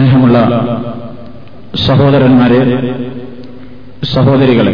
[0.00, 0.38] സ്നേഹമുള്ള
[1.78, 2.60] സഹോദരന്മാരെ
[4.10, 4.72] സഹോദരികളെ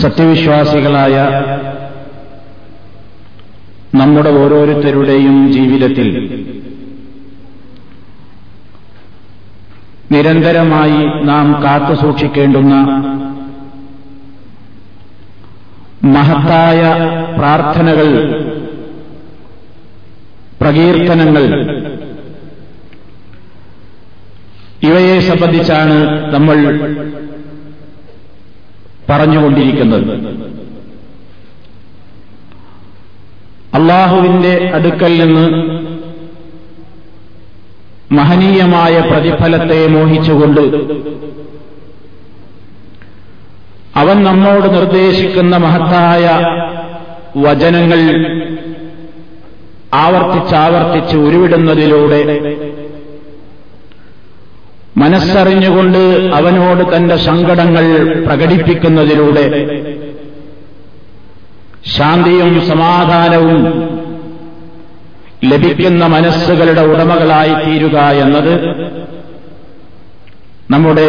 [0.00, 1.14] സത്യവിശ്വാസികളായ
[3.94, 6.08] നമ്മുടെ ഓരോരുത്തരുടെയും ജീവിതത്തിൽ
[10.10, 12.74] നിരന്തരമായി നാം കാത്തുസൂക്ഷിക്കേണ്ടുന്ന
[16.12, 16.80] മഹത്തായ
[17.36, 18.10] പ്രാർത്ഥനകൾ
[20.60, 21.42] പ്രകീർത്തനങ്ങൾ.
[24.82, 25.96] ഇവയെ സംബന്ധിച്ചാണ്
[26.34, 26.56] നമ്മൾ
[29.10, 30.02] പറഞ്ഞുകൊണ്ടിരിക്കുന്നത്.
[33.74, 35.48] അള്ളാഹുവിന്റെ അടുക്കൽ നിന്ന്
[38.14, 40.60] മഹനീയമായ പ്രതിഫലത്തെ മോഹിച്ചുകൊണ്ട്
[43.96, 46.24] അവൻ നമ്മോട് നിർദ്ദേശിക്കുന്ന മഹത്തായ
[47.38, 47.98] വചനങ്ങൾ
[49.92, 52.20] ആവർത്തിച്ചാവർത്തിച്ച് ഉരുവിടുന്നതിലൂടെ
[54.96, 55.98] മനസ്സറിഞ്ഞുകൊണ്ട്
[56.34, 57.84] അവനോട് തന്റെ സങ്കടങ്ങൾ
[58.26, 59.44] പ്രകടിപ്പിക്കുന്നതിലൂടെ
[61.96, 63.62] ശാന്തിയും സമാധാനവും
[65.44, 68.54] ലഭിക്കുന്ന മനസ്സുകളുടെ ഉടമകളായി തീരുക എന്നത്
[70.70, 71.08] നമ്മുടെ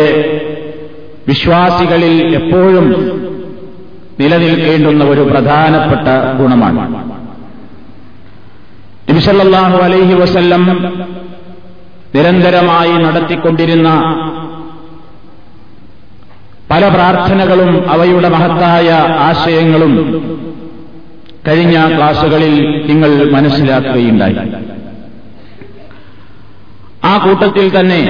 [1.27, 2.87] വിശ്വാസികളിൽ എപ്പോഴും
[4.19, 6.07] നിലനിൽക്കേണ്ടുന്ന ഒരു പ്രധാനപ്പെട്ട
[6.39, 7.18] ഗുണമാണ്.
[9.09, 10.63] നബിസല്ലാഹു അലൈഹി വസല്ലം
[12.15, 13.89] നിരന്തരമായി നടത്തിക്കൊണ്ടിരുന്ന
[16.71, 19.93] പല പ്രാർത്ഥനകളും അവയുടെ മഹത്തായ ആശയങ്ങളും
[21.47, 22.53] കഴിഞ്ഞ ക്ലാസുകളിൽ
[22.89, 24.35] നിങ്ങൾ മനസ്സിലാക്കുകയുണ്ടായി.
[27.03, 28.01] ആ കൂട്ടത്തിൽ തന്നെ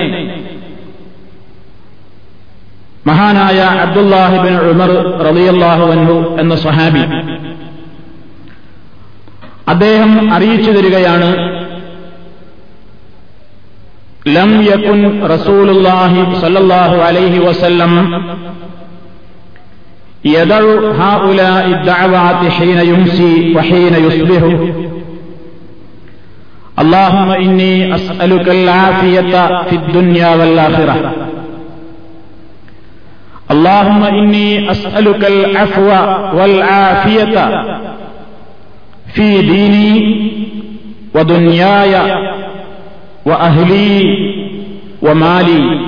[3.07, 4.91] മഹാനായ അബ്ദുല്ലാഹിബിൻ ഉമർ
[5.27, 7.03] റളിയല്ലാഹു അൻഹു എന്ന സ്വഹാബി
[9.72, 11.28] അദ്ദേഹം അറിയിച്ചു തരികയാണ്
[14.36, 15.00] ലം യകുൻ
[15.34, 17.94] റസൂലുള്ളാഹി സ്വല്ലല്ലാഹു അലൈഹി വസല്ലം
[20.26, 20.62] يدع
[21.04, 24.42] هؤلاء الدعوات حين يمسي وحين يصبح
[26.78, 30.94] اللهم إني أسألك العافية في الدنيا والآخرة
[33.50, 35.88] اللهم إني أسألك العفو
[36.38, 37.36] والعافية
[39.13, 40.19] في ديني
[41.15, 41.93] ودنياي
[43.25, 44.03] وأهلي
[45.01, 45.79] ومالي.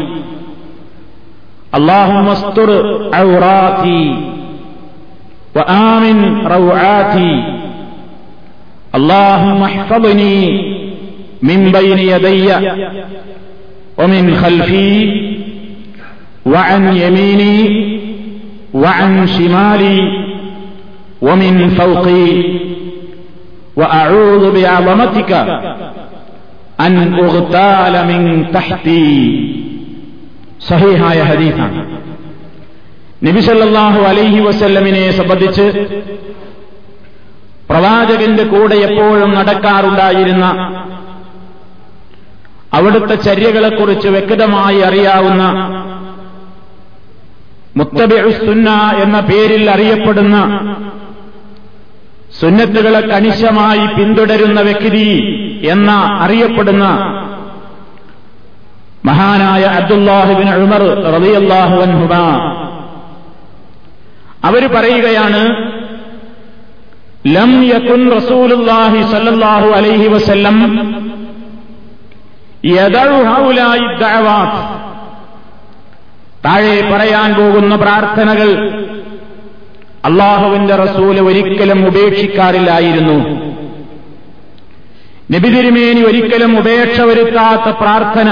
[1.75, 2.69] اللهم استر
[3.13, 4.15] عوراتي
[5.55, 7.43] وآمن روعاتي.
[8.95, 10.37] اللهم احفظني
[11.41, 12.53] من بين يدي
[13.97, 15.21] ومن خلفي
[16.45, 17.57] وعن يميني
[18.73, 19.99] وعن شمالي
[21.21, 22.61] ومن فوقي.
[23.80, 25.32] وأعوذ بعظمتك
[26.80, 28.20] أن أغتال من
[28.52, 29.08] تحتي
[30.62, 31.80] സഹിഹായ ഹദീസാണ്
[33.26, 35.66] നബിസല്ലാഹു അലൈഹി വസല്ലമിനെ സംബന്ധിച്ച്
[37.68, 40.46] പ്രവാചകന്റെ കൂടെ എപ്പോഴും നടക്കാറുണ്ടായിരുന്ന
[42.72, 45.44] അവിടുത്തെ ചര്യകളെക്കുറിച്ച് വ്യക്തമായി അറിയാവുന്ന
[47.76, 48.68] മുത്തബിസുന്ന
[49.04, 50.36] എന്ന പേരിൽ അറിയപ്പെടുന്ന
[52.39, 55.07] സുന്നത്തുകളെ കണിശമായി പിന്തുടരുന്ന വ്യക്തി
[55.71, 55.89] എന്ന
[56.21, 56.85] അറിയപ്പെടുന്ന
[59.05, 60.83] മഹാനായ അബ്ദുല്ലാഹുബിൻ ഉമർ
[61.15, 62.13] റബിയല്ലാഹു അൻഹുബ
[64.43, 65.41] അവർ പറയുകയാണ്
[67.27, 70.57] ലം യകുൻ റസൂലുല്ലാഹി സല്ലല്ലാഹു അലൈഹി വസല്ലം
[76.45, 78.49] താഴെ പറയാൻ പോകുന്ന പ്രാർത്ഥനകൾ
[80.05, 83.13] അള്ളാഹുവിന്റെ റസൂൽ ഒരിക്കലും ഉപേക്ഷിക്കാറില്ലായിരുന്നു.
[85.31, 88.29] നബിതിരുമേനി ഒരിക്കലും ഉപേക്ഷ വരുത്താത്ത പ്രാർത്ഥന.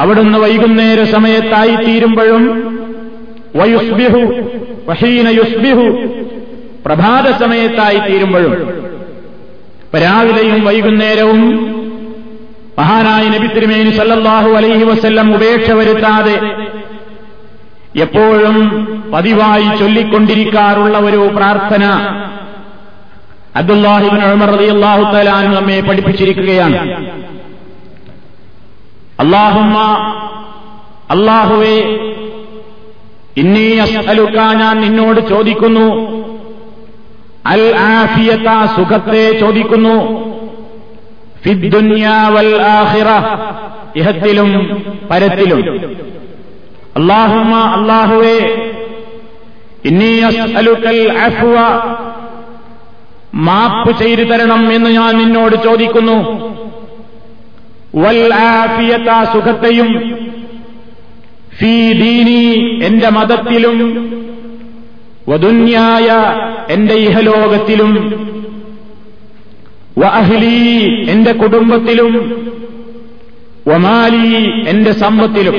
[0.00, 2.78] അവിടുന്ന് വൈകുന്നേര സമയത്തായി തീരുമ്പോഴും
[3.56, 4.18] വയുസ്ബിഹു
[4.86, 6.08] വഹീന യുസ്ബിഹു
[6.86, 8.78] പ്രഭാത സമയത്തായി തീരുമ്പോഴും.
[9.96, 11.77] രാവിലെയും വൈകുന്നേരവും
[12.78, 16.36] മഹാനായ നബി തിരുമേനി സല്ലല്ലാഹു അലൈഹി വസ്ല്ലം ഉപേക്ഷ വരുത്താതെ
[18.04, 18.56] എപ്പോഴും
[19.12, 21.84] പതിവായി ചൊല്ലിക്കൊണ്ടിരിക്കാറുള്ള ഒരു പ്രാർത്ഥന
[23.60, 26.78] അബ്ദുല്ലാഹിബിൻ ഉമർ റളിയല്ലാഹു തആല നമ്മെ പഠിപ്പിച്ചിരിക്കുകയാണ്.
[29.22, 29.76] അള്ളാഹുമ്മ
[31.14, 31.76] അള്ളാഹുവേ
[33.42, 35.88] ഇന്നീ അസ്അലുക്ക ഞാൻ നിന്നോട് ചോദിക്കുന്നു.
[37.52, 37.62] അൽ
[37.96, 39.96] ആഫിയത സുഖത്തെ ചോദിക്കുന്നു.
[42.70, 43.08] ആഖിറ
[43.96, 44.50] ഇഹത്തിലും
[45.10, 45.60] പരത്തിലും.
[49.84, 51.56] ഇന്നീ അസ്അലുക്കൽ അഫ്വ
[53.46, 56.18] മാപ്പ് ചെയ്തു തരണം എന്ന് ഞാൻ നിന്നോട് ചോദിക്കുന്നു.
[57.94, 59.90] വൽ ആഫിയത സുഖത്തെയും
[61.58, 62.42] ഫീ ദീനി
[62.86, 63.78] എന്റെ മതത്തിലും
[65.28, 66.08] വദുന്യായ
[66.70, 67.92] എന്റെ ഇഹലോകത്തിലും
[69.98, 72.12] വ അഹ്ലി എന്റെ കുടുംബത്തിലും
[73.68, 75.54] വമാലി എന്റെ സമ്പത്തിലും.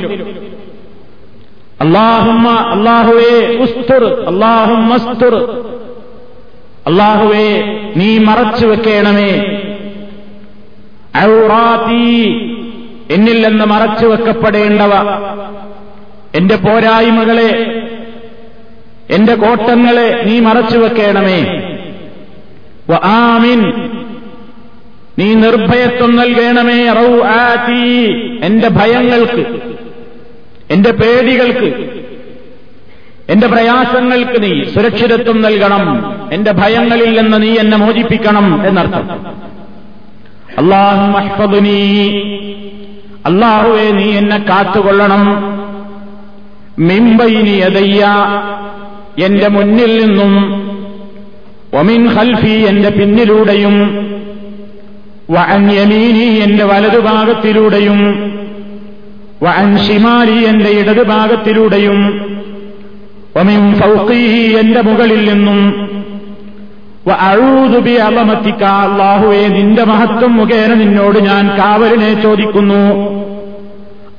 [1.81, 5.35] അള്ളാഹുമ്മ അള്ളാഹുവേ ഉസ്തുർ അള്ളാഹുമസ്തുർ
[6.87, 7.61] അള്ളാഹുവേ
[7.95, 9.31] നീ മറച്ചു വെക്കേണമേ.
[11.23, 12.27] ഔറാത്തി
[13.11, 14.93] എന്നിൽ നിന്ന് മറച്ചു വെക്കപ്പെടേണ്ടവ.
[16.35, 17.49] എന്റെ പോരായ്മകളെ
[19.09, 21.39] എന്റെ കോട്ടങ്ങളെ നീ മറച്ചു വെക്കേണമേ.
[23.03, 23.61] ആമിൻ
[25.19, 28.11] നീ നിർഭയത്വം നൽകണമേ റൌ ആറ്റി
[28.45, 29.45] എന്റെ ഭയങ്ങൾക്ക്
[30.71, 31.99] എന്റെ പേടികൾക്ക്
[33.29, 36.15] എന്റെ പ്രയാസങ്ങൾക്ക് നീ സുരക്ഷിതത്വം നൽകണം.
[36.31, 39.09] എന്റെ ഭയങ്ങളിൽ നിന്ന് നീ എന്നെ മോചിപ്പിക്കണം എന്നർത്ഥം.
[40.57, 42.09] അള്ളാഹുനീ
[43.25, 45.23] അള്ളാഹുവെ നീ എന്നെ കാത്തുകൊള്ളണം.
[46.79, 48.07] മിമ്പൈനി എതയ്യ
[49.25, 50.63] എന്റെ മുന്നിൽ നിന്നും
[51.73, 54.05] ഒമിൻ ഹൽഫി എന്റെ പിന്നിലൂടെയും
[55.29, 57.99] വഅൻയമീനി എന്റെ വലതുഭാഗത്തിലൂടെയും
[59.41, 61.99] വഅൻ ഷിമാലി എന്റെ ഇടതുഭാഗത്തിലൂടെയും
[63.35, 64.21] ഒമിൻ ഫൗഖി
[64.59, 65.59] എന്റെ മുകളിൽ നിന്നും
[67.23, 72.81] അഴൂതുബി അലമത്തിക്ക അള്ളാഹുവെ നിന്റെ മഹത്വം മുഖേന നിന്നോട് ഞാൻ കാവലിനെ ചോദിക്കുന്നു.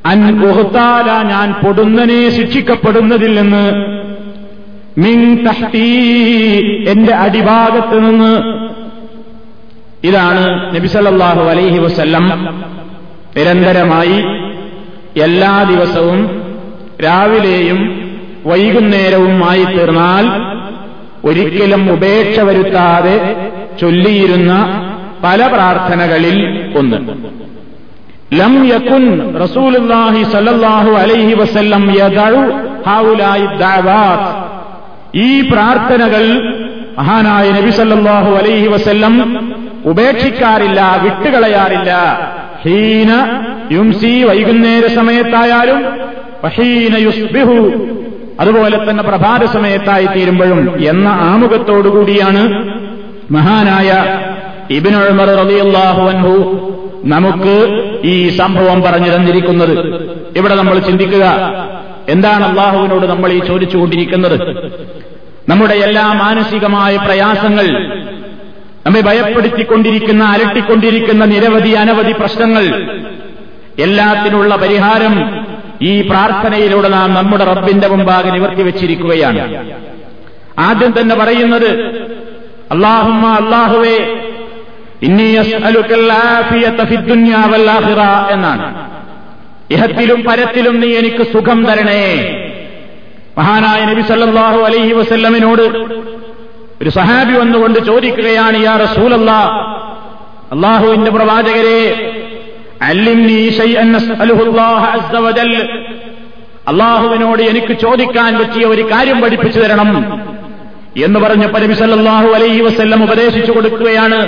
[0.04, 3.64] അൻ ഗുഹത്താല ഞാൻ പൊടുന്നനെ ശിക്ഷിക്കപ്പെടുന്നതിൽ നിന്ന്
[4.96, 5.86] മിൻ തഹ്തീ
[6.86, 8.32] എന്റെ അടിഭാഗത്ത് നിന്ന്
[10.04, 10.42] ഇതാണ്
[10.76, 12.24] നബിസല്ലാഹു അലൈഹി വസല്ലം
[13.36, 14.18] നിരന്തരമായി
[15.22, 16.20] എല്ലാ ദിവസവും
[17.00, 17.80] രാവിലെയും
[18.46, 20.26] വൈകുന്നേരവുമായി തീർന്നാൽ
[21.24, 23.16] ഒരിക്കലും ഉപേക്ഷ വരുത്താതെ
[23.80, 24.52] ചൊല്ലിയിരുന്ന
[25.24, 26.36] പല പ്രാർത്ഥനകളിൽ
[26.76, 26.98] ഒന്ന്.
[28.32, 29.04] ലം യക്കുൻ
[29.42, 32.40] റസൂലുല്ലാഹി സല്ലല്ലാഹു അലൈഹി വസല്ലം യദഉ
[32.86, 34.30] ഹൗലായി ദഅവാത്ത്.
[35.18, 36.24] ഈ പ്രാർത്ഥനകൾ
[36.98, 39.14] മഹാനായ നബി സല്ലല്ലാഹു അലൈഹി വസല്ലം
[39.84, 41.92] ഉപേക്ഷിക്കാറില്ല വിട്ടുകളയാറില്ല.
[42.64, 43.10] ഹീന
[43.72, 45.86] യുംസി വൈകുന്നേര സമയത്തായാലും
[46.44, 47.86] വഹീന യുസ്ബിഹു
[48.40, 52.42] അതുപോലെ തന്നെ പ്രഭാത സമയത്തായി തീരുമ്പോഴും എന്ന ആമുഖത്തോടുകൂടിയാണ്
[53.30, 54.18] മഹാനായ
[54.70, 56.34] ഇബിനുമർ റളിയല്ലാഹു അൻഹു
[57.04, 57.54] നമുക്ക്
[58.04, 59.74] ഈ സംഭവം പറഞ്ഞു തന്നിരിക്കുന്നത്.
[60.36, 61.26] ഇവിടെ നമ്മൾ ചിന്തിക്കുക
[62.08, 64.36] എന്താണ് അള്ളാഹുവിനോട് നമ്മൾ ഈ ചോദിച്ചുകൊണ്ടിരിക്കുന്നത്?
[65.48, 67.66] നമ്മുടെ എല്ലാ മാനസികമായ പ്രയാസങ്ങൾ
[68.90, 72.62] നമ്മെ ഭയപ്പെടുത്തിക്കൊണ്ടിരിക്കുന്ന അലട്ടിക്കൊണ്ടിരിക്കുന്ന നിരവധി അനവധി പ്രശ്നങ്ങൾ.
[73.78, 75.14] എല്ലാത്തിനുള്ള പരിഹാരം
[75.82, 79.70] ഈ പ്രാർത്ഥനയിലൂടെ നാം നമ്മുടെ റബ്ബിന്റെ മുമ്പാകെ നിവർത്തി വെച്ചിരിക്കുകയാണ്.
[80.58, 81.70] ആദ്യം തന്നെ പറയുന്നത്
[82.70, 83.96] അള്ളാഹുമ്മ അള്ളാഹുവേ
[88.30, 88.88] എന്നാണ്.
[89.70, 92.04] ഇഹത്തിലും പരത്തിലും നീ എനിക്ക് സുഖം തരണേ.
[93.38, 95.90] മഹാനായ നബി സല്ലാഹു അലൈഹി വസല്ലമിനോട്
[96.82, 99.30] ഒരു സഹാബി വന്നുകൊണ്ട് ചോദിക്കുകയാണ് യാ റസൂലല്ല
[100.52, 101.96] അള്ളാഹുവിന്റെ പ്രവാചകരെ
[106.68, 110.20] അള്ളാഹുവിനോട് എനിക്ക് ചോദിക്കാൻ പറ്റിയ ഒരു കാര്യം പഠിപ്പിച്ചു തരണം.
[111.04, 114.18] എന്ന് പറഞ്ഞ സല്ലല്ലാഹു അലൈഹി വസല്ലം ഉപദേശിച്ചു കൊടുക്കുകയാണ്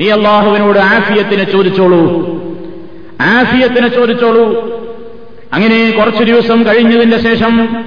[0.00, 2.02] നീ അള്ളാഹുവിനോട് ആഫിയത്തിനെ ചോദിച്ചോളൂ.
[3.20, 4.46] ആഫിയത്തിനെ ചോദിച്ചോളൂ.
[5.52, 7.84] അങ്ങനെ കുറച്ചു ദിവസം കഴിഞ്ഞതിന്റെ ശേഷം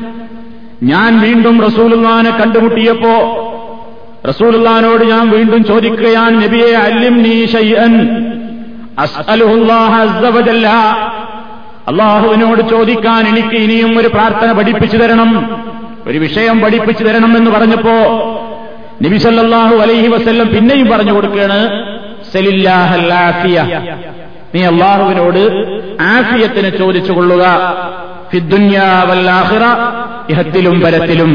[0.81, 3.15] ഞാൻ വീണ്ടും റസൂലുല്ലാനെ കണ്ടുമുട്ടിയപ്പോ
[4.27, 7.33] റസൂലുല്ലാനോട് ഞാൻ വീണ്ടും ചോദിക്കുകയാണ് നബിയെ അല്ലിം നീ
[11.89, 15.29] അള്ളാഹുവിനോട് ചോദിക്കാൻ എനിക്ക് ഇനിയും ഒരു പ്രാർത്ഥന പഠിപ്പിച്ചു തരണം
[16.07, 17.95] ഒരു വിഷയം പഠിപ്പിച്ചു തരണം എന്ന് പറഞ്ഞപ്പോ
[19.03, 21.59] നബിസല്ലാഹു അലൈഹി വസ്ല്ലം പിന്നെയും പറഞ്ഞു കൊടുക്കുകയാണ്
[24.53, 25.41] നീ അള്ളാഹുവിനോട്
[26.15, 27.43] ആഫിയത്തിന് ചോദിച്ചു കൊള്ളുക.
[30.29, 31.31] ഇഹത്തിലും പരത്തിലും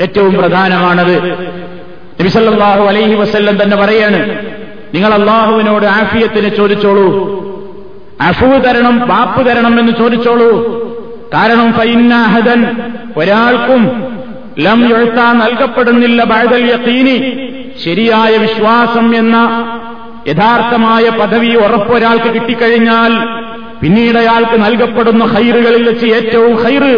[0.00, 1.16] ഏറ്റവും പ്രധാനമാണത്.
[2.20, 4.38] നബിസല്ലാഹു അലൈഹി വസ്ല്ലം തന്നെ പറയാണ്
[4.94, 7.06] നിങ്ങൾ അള്ളാഹുവിനോട് ആഫിയത്തിന് ചോദിച്ചോളൂ.
[8.20, 10.50] അഫു തരണം പാപ്പ് തരണം എന്ന് ചോദിച്ചോളൂ.
[11.34, 12.60] കാരണം ഫൈന്നാഹദൻ
[13.16, 14.04] ഒരാൾക്കും
[14.58, 17.16] ലം എഴുത്താ നൽകപ്പെടുന്നില്ല ബഴതൽ യത്തീനി
[17.84, 19.36] ശരിയായ വിശ്വാസം എന്ന
[20.28, 23.12] യഥാർത്ഥമായ പദവി ഉറപ്പൊരാൾക്ക് കിട്ടിക്കഴിഞ്ഞാൽ
[23.80, 26.94] പിന്നീട് അയാൾക്ക് നൽകപ്പെടുന്ന ഹൈറുകളിൽ വെച്ച് ഏറ്റവും ഹൈറ്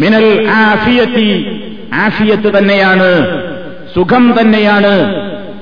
[0.00, 1.46] മിനൽ ആഫിയത്തി.
[1.94, 3.38] ആഫിയത്ത് തന്നെയാണ്.
[3.94, 5.14] സുഖം തന്നെയാണ്.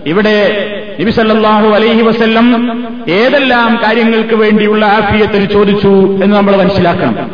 [0.07, 0.67] ഇവിടെ
[1.01, 5.89] നബിസല്ലാഹു അലൈഹി വസ്ല്ലം ഏതെല്ലാം കാര്യങ്ങൾക്ക് വേണ്ടിയുള്ള ആഫിയത്തിന് ചോദിച്ചു
[6.23, 7.31] എന്ന് നമ്മൾ മനസ്സിലാക്കണം.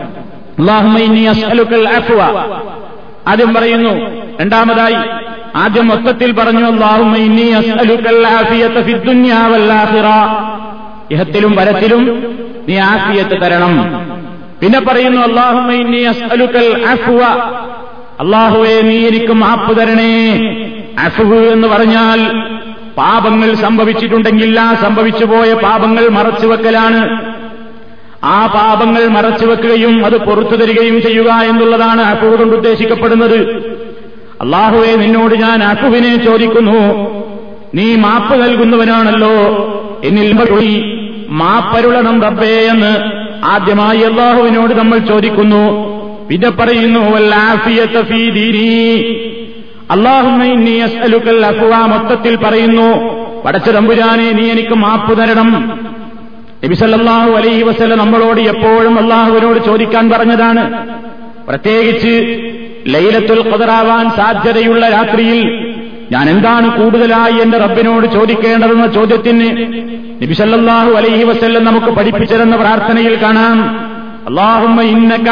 [3.28, 4.96] ആദ്യം പറയുന്നു രണ്ടാമതായി
[5.56, 6.60] ആദ്യം മൊത്തത്തിൽ പറഞ്ഞു
[11.10, 12.36] ഇഹത്തിലും വരത്തിലും
[12.68, 14.07] നീ ആഫിയത്ത് തരണം.
[14.62, 15.20] പിന്നെ പറയുന്നു
[18.20, 20.38] അള്ളാഹുവെ നീ എനിക്ക് മാപ്പ് തരണേ.
[20.98, 22.48] അഫുഹ് എന്ന് പറഞ്ഞാൽ
[22.98, 27.32] പാപങ്ങൾ സംഭവിച്ചിട്ടുണ്ടെങ്കിൽ ആ സംഭവിച്ചു പോയ പാപങ്ങൾ മറച്ചുവെക്കലാണ്
[28.24, 33.38] ആ പാപങ്ങൾ മറച്ചുവെക്കുകയും അത് പുറത്തു തരികയും ചെയ്യുക എന്നുള്ളതാണ് അഫു കൊണ്ട് ഉദ്ദേശിക്കപ്പെടുന്നത്.
[34.40, 37.10] അള്ളാഹുവെ നിന്നോട് ഞാൻ അഫുവിനെ ചോദിക്കുന്നു.
[37.74, 39.30] നീ മാപ്പ് നൽകുന്നവനാണല്ലോ.
[40.04, 40.32] എന്നിൽ
[41.28, 43.17] മാപ്പരുളണം റബ്ബേ എന്ന്.
[43.44, 45.88] ആദ്യമായി അള്ളാഹുവിനോട് നമ്മൾ ചോദിക്കുന്നു.
[46.28, 47.00] പിന്നെ പറയുന്നു
[51.86, 55.80] മൊത്തത്തിൽ പറയുന്നു പടച്ച തമ്പുരാനെ നീ എനിക്ക് മാപ്പ് തരണം.
[56.64, 60.86] നബിസല്ലാഹു അലൈഹി വസല്ല നമ്മളോട് എപ്പോഴും അള്ളാഹുവിനോട് ചോദിക്കാൻ പറഞ്ഞതാണ്.
[61.48, 62.38] പ്രത്യേകിച്ച്
[62.86, 65.68] ലൈലത്തുൽ ഖദറാവാൻ സാധ്യതയുള്ള രാത്രിയിൽ
[66.12, 69.48] ഞാൻ എന്താണ് കൂടുതലായി എന്റെ റബ്ബിനോട് ചോദിക്കേണ്ടതെന്ന ചോദ്യത്തിന്
[70.22, 73.58] നബിസല്ലാഹു അലൈഹി വസ്ല്ലം നമുക്ക് പഠിപ്പിച്ചതെന്ന പ്രാർത്ഥനയിൽ കാണാം.
[74.28, 75.28] അള്ളാഹുമ്മ ഇന്നക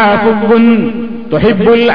[1.32, 1.92] തുഹിബ്ബുൽ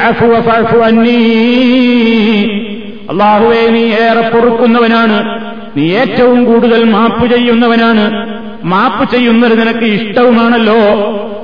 [3.10, 5.42] അള്ളാഹുവെ നീ ഏറെ പൊറുക്കുന്നവനാണ്.
[5.78, 8.06] നീ ഏറ്റവും കൂടുതൽ മാപ്പ് ചെയ്യുന്നവനാണ്.
[8.64, 10.80] മാപ്പ് ചെയ്യുന്നത് നിനക്ക് ഇഷ്ടവുമാണല്ലോ.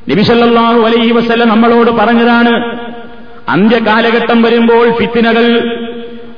[0.10, 2.54] നബിസല്ലാഹു അലൈഹി വസല്ല നമ്മളോട് പറഞ്ഞതാണ്
[3.50, 5.46] അന്ത്യകാലഘട്ടം വരുമ്പോൾ ഫിത്തിനകൾ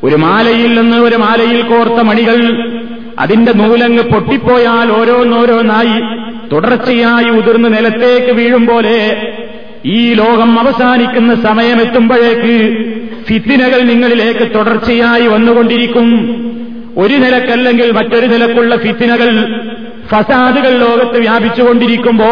[0.03, 2.37] ഒരു മാലയിൽ നിന്ന് ഒരു മാലയിൽ കോർത്ത മണികൾ
[3.19, 5.97] അതിന്റെ നൂലങ്ങ് പൊട്ടിപ്പോയാൽ ഓരോന്നോരോന്നായി
[6.51, 8.97] തുടർച്ചയായി ഉതിർന്ന് നിലത്തേക്ക് വീഴും പോലെ
[9.85, 12.55] ഈ ലോകം അവസാനിക്കുന്ന സമയമെത്തുമ്പോഴേക്ക്
[13.27, 16.09] ഫിത്തിനകൾ നിങ്ങളിലേക്ക് തുടർച്ചയായി വന്നുകൊണ്ടിരിക്കും.
[16.97, 19.59] ഒരു നിലക്കല്ലെങ്കിൽ മറ്റൊരു നിലക്കുള്ള ഫിത്തിനകൾ
[20.07, 22.25] ഫസാദുകൾ ലോകത്ത് വ്യാപിച്ചുകൊണ്ടിരിക്കുമ്പോ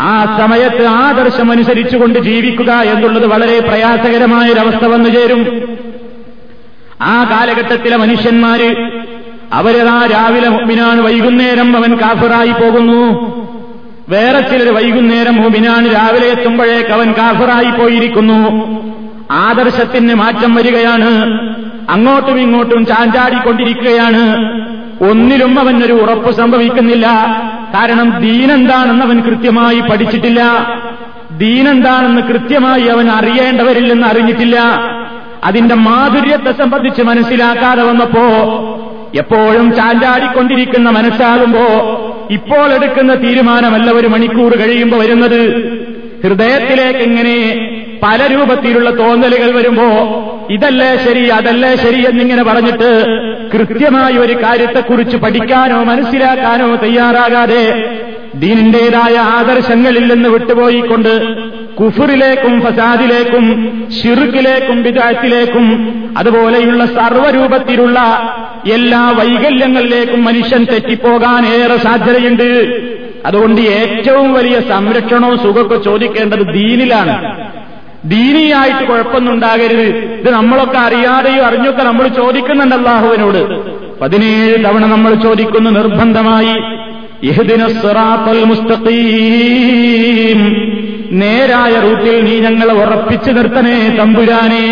[0.00, 5.62] ആ സമയത്ത് ആദർശമനുസരിച്ചുകൊണ്ട് ജീവിക്കുക എന്നുള്ളത് വളരെ പ്രയാസകരമായൊരവസ്ഥ വന്നു ചേരും.
[7.00, 8.90] ആ കാലഘട്ടത്തിലെ മനുഷ്യന്മാര്
[9.52, 13.32] അവരതാ രാവിലെ മുമ്പിനാണ് വൈകുന്നേരം അവൻ കാഫിറായി പോകുന്നു.
[14.08, 18.72] വേറെ ചിലർ വൈകുന്നേരം മുമ്പിനാണ് രാവിലെ എത്തുമ്പോഴേക്ക് അവൻ കാഫിറായി പോയിരിക്കുന്നു.
[19.30, 21.51] ആദർശത്തിന് മാറ്റം വരികയാണ്.
[21.90, 24.36] അങ്ങോട്ടും ഇങ്ങോട്ടും ചാഞ്ചാടിക്കൊണ്ടിരിക്കുകയാണ്.
[25.10, 27.06] ഒന്നിലും അവനൊരു ഉറപ്പ് സംഭവിക്കുന്നില്ല.
[27.74, 30.40] കാരണം ദീനെന്താണെന്ന് അവൻ കൃത്യമായി പഠിച്ചിട്ടില്ല.
[31.38, 34.60] ദീനെന്താണെന്ന് കൃത്യമായി അവൻ അറിയേണ്ടവരില്ലെന്ന് അറിഞ്ഞിട്ടില്ല.
[35.44, 38.22] അതിന്റെ മാധുര്യത്തെ സംബന്ധിച്ച് മനസ്സിലാക്കാതെ വന്നപ്പോ
[39.14, 41.60] എപ്പോഴും ചാഞ്ചാടിക്കൊണ്ടിരിക്കുന്ന മനസ്സാകുമ്പോ
[42.30, 45.48] ഇപ്പോൾ എടുക്കുന്ന തീരുമാനമല്ല ഒരു മണിക്കൂർ കഴിയുമ്പോൾ വരുന്നത്.
[46.22, 47.68] ഹൃദയത്തിലേക്ക് ഇങ്ങനെ
[48.02, 49.88] പല രൂപത്തിലുള്ള തോന്നലുകൾ വരുമ്പോ
[50.50, 53.04] ഇതല്ലേ ശരി അതല്ലേ ശരി എന്നിങ്ങനെ പറഞ്ഞിട്ട്
[53.52, 57.64] കൃത്യമായ ഒരു കാര്യത്തെക്കുറിച്ച് പഠിക്കാനോ മനസ്സിലാക്കാനോ തയ്യാറാകാതെ
[58.34, 61.12] ദീനിന്റേതായ ആദർശങ്ങളിൽ നിന്ന് വിട്ടുപോയിക്കൊണ്ട്
[61.74, 63.44] കുഫറിലേക്കും ഫസാദിലേക്കും
[63.98, 65.66] ഷിറുക്കിലേക്കും വിദായത്തിലേക്കും
[66.18, 67.98] അതുപോലെയുള്ള സർവരൂപത്തിലുള്ള
[68.72, 72.48] എല്ലാ വൈകല്യങ്ങളിലേക്കും മനുഷ്യൻ തെറ്റിപ്പോകാൻ ഏറെ സാധ്യതയുണ്ട്.
[73.26, 77.14] അതുകൊണ്ട് ഏറ്റവും വലിയ സംരക്ഷണവും സുഖമൊക്കെ ചോദിക്കേണ്ടത് ദീനിലാണ്.
[78.04, 83.72] ദീനിയായിട്ട് കുഴപ്പമൊന്നും ഉണ്ടാകരുത് ഇത് നമ്മളൊക്കെ അറിയാതെയോ അറിഞ്ഞൊക്കെ നമ്മൾ ചോദിക്കുന്നുണ്ട് അള്ളാഹുവിനോട്.
[84.00, 86.82] പതിനേഴ് തവണ നമ്മൾ ചോദിക്കുന്നു നിർബന്ധമായി.
[88.44, 88.92] മുസ്തഖീം.
[91.12, 94.66] നേരായ റൂട്ടിൽ നീ ഞങ്ങളെ ഉറപ്പിച്ചു നിർത്തണേ തമ്പുരാനേ.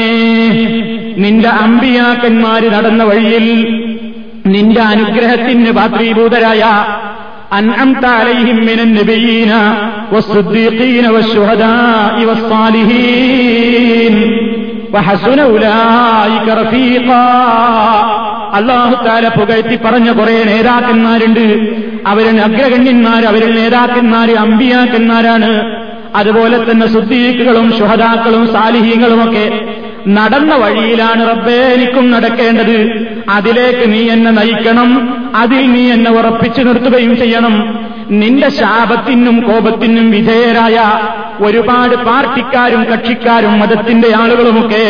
[1.19, 3.69] നിന്റെ അമ്പിയാക്കന്മാര് നടന്ന വഴിയിൽ
[4.47, 6.65] നിന്റെ അനുഗ്രഹത്തിന് പാത്രീഭൂതരായ
[7.53, 9.51] അൻഅം താലയിഹിമ്മിനും നബീന.
[10.12, 14.16] والصديقين والشهداء والصالحين
[18.56, 21.46] അള്ളാഹുത്താല പുകഴ്ത്തി പറഞ്ഞ കുറെ നേതാക്കന്മാരുണ്ട്
[22.08, 25.50] അവരിൽ അഗ്രഗണ്യന്മാർ അവരിൽ നേതാക്കന്മാർ അമ്പിയാക്കന്മാരാണ്
[26.16, 29.46] അതുപോലെ തന്നെ സുദ്ദീഖുകളും ശുഹദാക്കളും സാലിഹീങ്ങളുമൊക്കെ
[30.08, 32.78] നടന്ന വഴിയിലാണ് റബ്ബേ എനിക്കും നടക്കേണ്ടത്
[33.30, 34.90] അതിലേക്ക് നീ എന്നെ നയിക്കണം
[35.36, 37.56] അതിൽ നീ എന്നെ ഉറപ്പിച്ചു നിർത്തുകയും ചെയ്യണം
[38.11, 40.79] നിന്റെ ശാപത്തിനും കോപത്തിനും വിധേയരായ
[41.45, 44.87] ഒരുപാട് പാർട്ടിക്കാരും കക്ഷിക്കാരും മതത്തിന്റെ ആളുകളുമൊക്കെ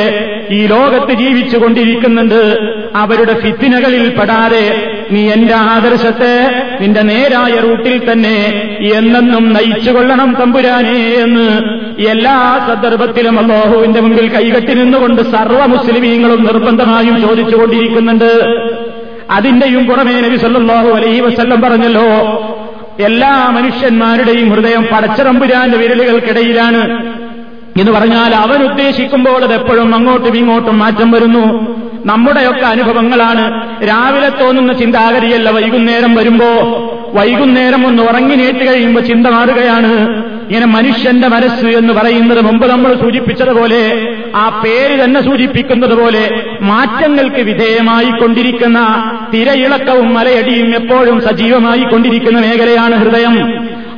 [0.51, 2.41] ഈ ലോകത്ത് ജീവിച്ചു കൊണ്ടിരിക്കുന്നുണ്ട്.
[2.97, 4.65] അവരുടെ ഫിത്തിനകളിൽ പെടാതെ
[5.11, 6.35] നീ എന്റെ ആദർശത്തെ
[6.81, 8.37] നിന്റെ നേരായ റൂട്ടിൽ തന്നെ
[8.95, 11.47] എന്നെന്നും നയിച്ചുകൊള്ളണം തമ്പുരാനേ എന്ന്
[12.03, 18.31] എല്ലാ സന്ദർഭത്തിലും അള്ളാഹുവിന്റെ മുമ്പിൽ കൈകെട്ടി നിന്നുകൊണ്ട് സർവ മുസ്ലിമീങ്ങളും നിർബന്ധമായും ചോദിച്ചുകൊണ്ടിരിക്കുന്നുണ്ട്.
[19.31, 22.07] അതിന്റെയും പുറമേ നബി സല്ലാഹു അലൈഹി വസ്ല്ലം പറഞ്ഞല്ലോ
[22.99, 27.07] എല്ലാ മനുഷ്യന്മാരുടെയും ഹൃദയം പടച്ചറമ്പുരാന്റെ വിരലുകൾക്കിടയിലാണ്.
[27.81, 31.77] എന്ന് പറഞ്ഞാൽ അവൻ ഉദ്ദേശിക്കുമ്പോൾ അത് എപ്പോഴും അങ്ങോട്ടും ഇങ്ങോട്ടും മാറ്റം വരുന്നു.
[32.07, 33.69] നമ്മുടെയൊക്കെ അനുഭവങ്ങളാണ്.
[33.89, 36.47] രാവിലെ തോന്നുന്ന ചിന്താഗതിയല്ല വൈകുന്നേരം വരുമ്പോ.
[37.15, 40.23] വൈകുന്നേരം ഒന്ന് ഉറങ്ങി നീട്ടി കഴിയുമ്പോൾ ചിന്ത മാറുകയാണ്.
[40.51, 43.81] ഇങ്ങനെ മനുഷ്യന്റെ മനസ്സ് എന്ന് പറയുന്നത് മുമ്പ് നമ്മൾ സൂചിപ്പിച്ചതുപോലെ
[44.37, 46.23] ആ പേര് തന്നെ സൂചിപ്പിക്കുന്നത് പോലെ
[46.63, 48.79] മാറ്റങ്ങൾക്ക് വിധേയമായി കൊണ്ടിരിക്കുന്ന
[49.33, 53.37] തിരയിളക്കവും മലയടിയും എപ്പോഴും സജീവമായി കൊണ്ടിരിക്കുന്ന മേഖലയാണ് ഹൃദയം.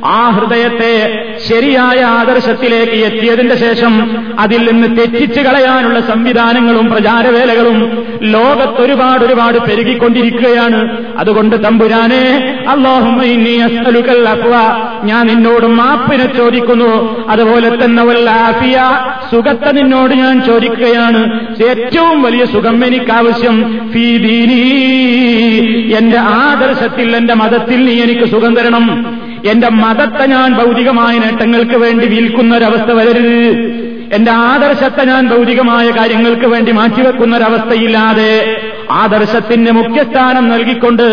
[0.05, 11.05] ആ ഹൃദയത്തെ ശരിയായ ആദർശത്തിലേക്ക് എത്തിയതിന്റെ ശേഷം അതിൽ നിന്ന് തെറ്റിച്ചു കളയാനുള്ള സംവിധാനങ്ങളും പ്രചാരവേലകളും ലോകത്തൊരുപാട് ഒരുപാട് പെരുകിക്കൊണ്ടിരിക്കുകയാണ്.
[11.17, 14.51] അതുകൊണ്ട് തമ്പുരാനെ അഫ്വ
[15.03, 17.25] ഞാൻ നിന്നോട് മാപ്പിനെ ചോദിക്കുന്നു.
[17.29, 18.81] അതുപോലെ തന്നെ വല്ലാഫിയ
[19.31, 21.47] സുഖത്തെ നിന്നോട് ഞാൻ ചോദിക്കുകയാണ്.
[21.63, 24.61] ഏറ്റവും വലിയ സുഖം എനിക്കാവശ്യം ഫീദീനി
[25.97, 29.22] എന്റെ ആദർശത്തിൽ എന്റെ മതത്തിൽ നീ എനിക്ക് സുഖം തരണം.
[29.51, 33.39] എന്റെ മതത്തെ ഞാൻ ഭൗതികമായ നേട്ടങ്ങൾക്ക് വേണ്ടി വിൽക്കുന്ന ഒരവസ്ഥ വരരുത്.
[34.15, 38.33] എന്റെ ആദർശത്തെ ഞാൻ ഭൗതികമായ കാര്യങ്ങൾക്ക് വേണ്ടി മാറ്റിവെക്കുന്ന ഒരവസ്ഥയില്ലാതെ
[38.91, 41.05] ആദർശത്തിന് മുഖ്യസ്ഥാനം നൽകിക്കൊണ്ട്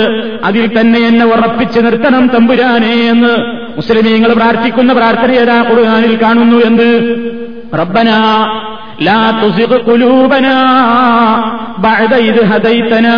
[0.45, 3.33] അതിൽ തന്നെ എന്നെ ഉറപ്പിച്ചു നിർത്തണം തമ്പുരാനെ എന്ന്
[3.77, 6.89] മുസ്ലിമീങ്ങൾ പ്രാർത്ഥിക്കുന്ന പ്രാർത്ഥനയതാ കുറുകാനിൽ കാണുന്നു എന്ത്?
[7.75, 8.11] റബ്ബന
[9.03, 10.47] ലാ തുസിഖ് കുലൂബന
[11.79, 13.17] ബഅദ ഇദ് ഹദൈതനാ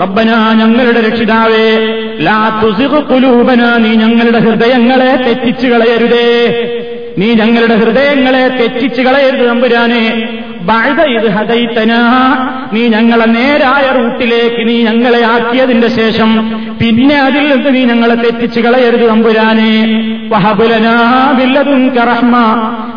[0.00, 3.08] റബ്ബന ഞങ്ങളുടെ രക്ഷിതാവേ ലാ തുസിഖ്
[3.78, 6.28] നീ ഞങ്ങളുടെ ഹൃദയങ്ങളെ തെറ്റിച്ചു കളയരുതേ.
[7.18, 10.38] നീ ഞങ്ങളുടെ ഹൃദയങ്ങളെ തെറ്റിച്ചു കളയരുത് നമ്പുരാനെ.
[12.72, 19.10] നീ ഞങ്ങളെ നേരായ റൂട്ടിലേക്ക് നീ ഞങ്ങളെ ആക്കിയതിന്റെ ശേഷം പിന്നെ അതിൽ നിന്ന് നീ ഞങ്ങളെ തെറ്റിച്ചു കളയരുത്
[19.10, 19.86] അമ്പുരാനെ
[20.28, 22.36] വഹബുലനാവില്ലതും കറഹ്മ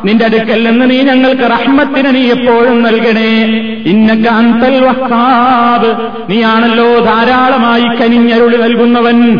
[0.05, 3.45] നിന്റെ അടുക്കൽ നിന്ന് നീ ഞങ്ങൾക്ക് റഹ്മത്തിന് നീ എപ്പോഴും നൽകണേ.
[3.85, 6.11] ഇന്നക്ക അന്തൽ വഹാബ്.
[6.29, 9.39] നീയാണല്ലോ ധാരാളമായി കനിഞ്ഞരുളി നൽകുന്നവൻ.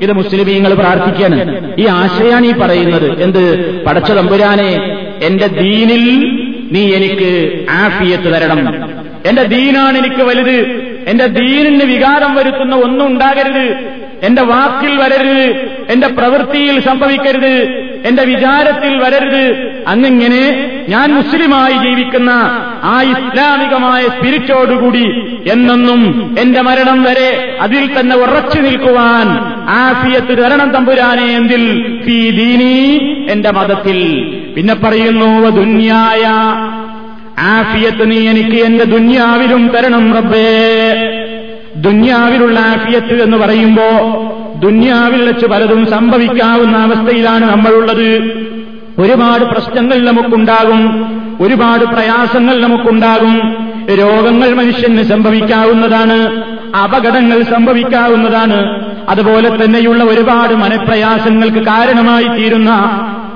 [0.00, 3.22] ഇത് മുസ്ലിമീങ്ങൾ പ്രാർത്ഥിക്കാനാണ് ഈ ആശയാണ് ഈ പറയുന്നത്.
[3.22, 3.74] എന്ത്?
[3.84, 6.38] പടച്ച തമ്പുരാനെ എന്റെ ദീനിൽ
[6.72, 8.90] നീ എനിക്ക് ആഫിയത്ത് തരണം.
[9.26, 10.82] എന്റെ ദീനാണ് എനിക്ക് വലുത്.
[11.06, 13.76] എന്റെ ദീനിന് വികാരം വരുത്തുന്ന ഒന്നും ഉണ്ടാകരുത്.
[14.22, 15.70] എന്റെ വാക്കിൽ വരരുത്.
[15.90, 17.82] എന്റെ പ്രവൃത്തിയിൽ സംഭവിക്കരുത്.
[18.04, 19.72] എന്റെ വിചാരത്തിൽ വരരുത്.
[19.86, 22.30] അന്നിങ്ങനെ ഞാൻ മുസ്ലിമായി ജീവിക്കുന്ന
[22.82, 25.04] ആ ഇസ്ലാമികമായ സ്പിരിറ്റോടുകൂടി
[25.52, 29.28] എന്നെന്നും എന്റെ മരണം വരെ അതിൽ തന്നെ ഉറച്ചു നിൽക്കുവാൻ
[29.68, 31.96] ആഫിയത്ത് തരണം തമ്പുരാനെ എന്തിൽ?
[32.06, 32.98] ദീനി
[33.30, 34.41] എന്റെ മതത്തിൽ.
[34.56, 36.32] പിന്നെ പറയുന്നു ദുന്യായ
[37.38, 40.38] ആഫിയത്ത് നീ എനിക്ക് എന്റെ ദുന്യാവിലും തരണം റബ്ബേ.
[41.76, 43.82] ദുന്യാവിലുള്ള ആഫിയത്ത് എന്ന് പറയുമ്പോ
[44.56, 48.08] ദുന്യാവിൽ വെച്ച് പലതും സംഭവിക്കാവുന്ന അവസ്ഥയിലാണ് നമ്മളുള്ളത്.
[48.98, 51.06] ഒരുപാട് പ്രശ്നങ്ങൾ നമുക്കുണ്ടാകും
[51.40, 53.56] ഒരുപാട് പ്രയാസങ്ങൾ നമുക്കുണ്ടാകും.
[53.94, 56.42] രോഗങ്ങൾ മനുഷ്യന് സംഭവിക്കാവുന്നതാണ്
[56.76, 58.86] അപകടങ്ങൾ സംഭവിക്കാവുന്നതാണ്.
[59.08, 62.70] അതുപോലെ തന്നെയുള്ള ഒരുപാട് മനപ്രയാസങ്ങൾക്ക് കാരണമായി തീരുന്ന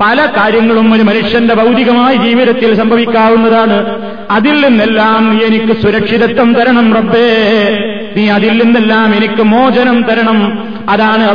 [0.01, 4.01] പല കാര്യങ്ങളും ഒരു മനുഷ്യന്റെ ഭൗതികമായ ജീവിതത്തിൽ സംഭവിക്കാവുന്നതാണ്.
[4.31, 7.29] അതിൽ നിന്നെല്ലാം നീ എനിക്ക് സുരക്ഷിതത്വം തരണം റബ്ബേ.
[8.17, 10.69] നീ അതിൽ നിന്നെല്ലാം എനിക്ക് മോചനം തരണം.
[10.89, 11.27] അതാണ്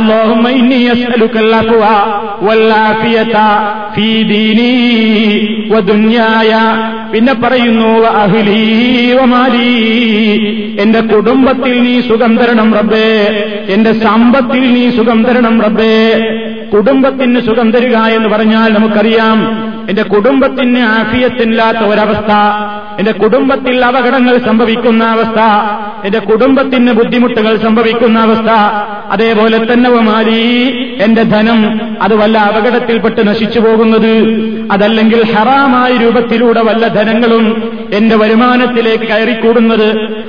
[7.13, 7.89] പിന്നെ പറയുന്നു
[10.81, 13.45] എന്റെ കുടുംബത്തിൽ നീ സുഖം തരണം റബ്ബേ.
[13.69, 16.23] എന്റെ സമ്പത്തിൽ നീ സുഖം തരണം റബ്ബേ.
[16.73, 19.39] കുടുംബത്തിന് സുഖം തരിക എന്ന് പറഞ്ഞാൽ നമുക്കറിയാം
[19.89, 22.31] എന്റെ കുടുംബത്തിന് ആഫിയത്തില്ലാത്ത ഒരവസ്ഥ.
[22.99, 25.39] എന്റെ കുടുംബത്തിൽ അപകടങ്ങൾ സംഭവിക്കുന്ന അവസ്ഥ
[26.05, 28.49] എന്റെ കുടുംബത്തിന് ബുദ്ധിമുട്ടുകൾ സംഭവിക്കുന്ന അവസ്ഥ
[29.11, 30.41] അതേപോലെ തന്നെ മാലി
[31.03, 31.59] എന്റെ ധനം
[32.01, 34.11] അത് വല്ല അപകടത്തിൽപ്പെട്ട് നശിച്ചു പോകുന്നത്
[34.71, 37.45] അതല്ലെങ്കിൽ ഹറാമായ രൂപത്തിലൂടെ വല്ല ധനങ്ങളും
[37.93, 39.87] എന്റെ വരുമാനത്തിലേക്ക് കയറിക്കൂടുന്നത്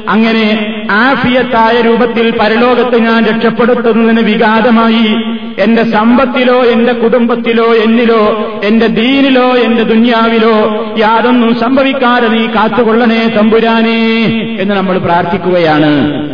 [0.09, 0.47] അങ്ങനെ
[0.91, 5.17] ആഫിയത്തായ രൂപത്തിൽ പരലോകത്ത് ഞാൻ രക്ഷപ്പെടുത്തുന്നതിന് വിഘാതമായി
[5.59, 14.25] എന്റെ സമ്പത്തിലോ എന്റെ കുടുംബത്തിലോ എന്നിലോ എന്റെ ദീനിലോ എന്റെ ദുന്യാവിലോ യാതൊന്നും സംഭവിക്കാതെ നീ കാത്തുകൊള്ളണേ തമ്പുരാനേ
[14.61, 16.25] എന്ന് നമ്മൾ പ്രാർത്ഥിക്കുകയാണ്.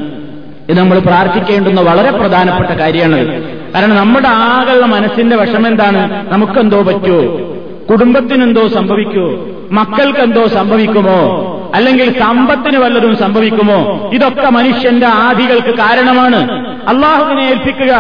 [0.69, 3.43] ഇത് നമ്മൾ പ്രാർത്ഥിക്കേണ്ടുന്ന വളരെ പ്രധാനപ്പെട്ട കാര്യമാണ്.
[3.75, 6.33] കാരണം നമ്മുടെ ആകെയുള്ള മനസ്സിന്റെ വിഷമം എന്താണ്?
[6.33, 7.51] നമുക്കെന്തോ പറ്റുമോ
[7.91, 11.50] കുടുംബത്തിനെന്തോ സംഭവിക്കുമോ മക്കൾക്കെന്തോ സംഭവിക്കുമോ?
[11.75, 14.11] അല്ലെങ്കിൽ സമ്പത്തിന് വല്ലതും സംഭവിക്കുമോ?
[14.15, 16.67] ഇതൊക്കെ മനുഷ്യന്റെ ആദികൾക്ക് കാരണമാണ്.
[16.89, 17.93] അള്ളാഹുവിനെ ഏൽപ്പിക്കുക.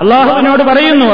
[0.00, 1.06] അള്ളാഹുവിനോട് പറയുന്നു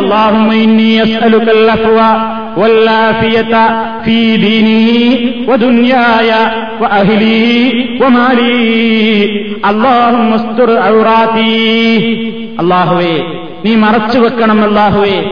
[12.59, 13.23] അള്ളാഹുവേ
[13.65, 15.23] നീ മറച്ചു വെക്കണം അള്ളാഹുവേ.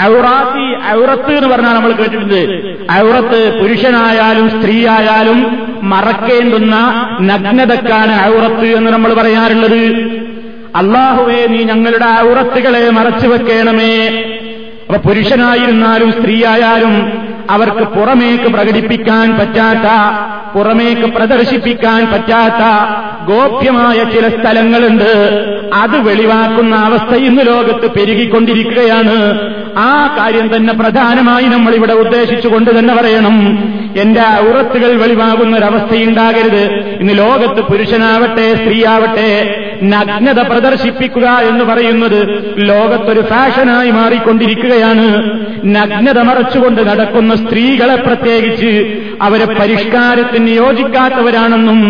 [0.00, 2.42] ഔറാത്തി ഔറത്ത് എന്ന് പറഞ്ഞാൽ നമ്മൾ കേട്ടിട്ടുണ്ട്.
[2.92, 6.76] ഔറത്ത് പുരുഷനായാലും സ്ത്രീയായാലും മറക്കേണ്ടുന്ന
[7.20, 9.84] നഗ്നതക്കാണ് ഔറത്ത് എന്ന് നമ്മൾ പറയാറുള്ളത്.
[10.76, 14.24] അള്ളാഹുവെ നീ ഞങ്ങളുടെ ഔറത്തുകളെ മറച്ചു വെക്കണമേ.
[14.88, 19.88] അപ്പൊ പുരുഷനായിരുന്നാലും സ്ത്രീയായാലും അവർക്ക് പുറമേക്ക് പ്രകടിപ്പിക്കാൻ പറ്റാത്ത
[20.54, 22.62] പുറമേക്ക് പ്രദർശിപ്പിക്കാൻ പറ്റാത്ത
[23.24, 25.12] ഗോപ്യമായ ചില സ്ഥലങ്ങളുണ്ട്.
[25.72, 29.16] അത് വെളിവാക്കുന്ന അവസ്ഥ ഇന്ന് ലോകത്ത് പെരുകിക്കൊണ്ടിരിക്കുകയാണ്.
[29.78, 33.38] ആ കാര്യം തന്നെ പ്രധാനമായി നമ്മൾ ഇവിടെ ഉദ്ദേശിച്ചുകൊണ്ട് തന്നെ പറയണം.
[33.96, 42.18] എന്റെ ഉറത്തുകൾ വെളിവാകുന്ന ഒരവസ്ഥയുണ്ടാകരുത് ഇന്ന് ലോകത്ത് പുരുഷനാവട്ടെ സ്ത്രീയാവട്ടെ നഗ്നത പ്രദർശിപ്പിക്കുക എന്ന് പറയുന്നത്
[42.56, 45.06] ലോകത്തൊരു ഫാഷനായി മാറിക്കൊണ്ടിരിക്കുകയാണ്.
[45.64, 51.80] നഗ്നത മറച്ചുകൊണ്ട് നടക്കുന്ന സ്ത്രീകളെ പ്രത്യേകിച്ച് അവരെ പരിഷ്കാരത്തിന് യോജിക്കാത്തവരാണെന്നും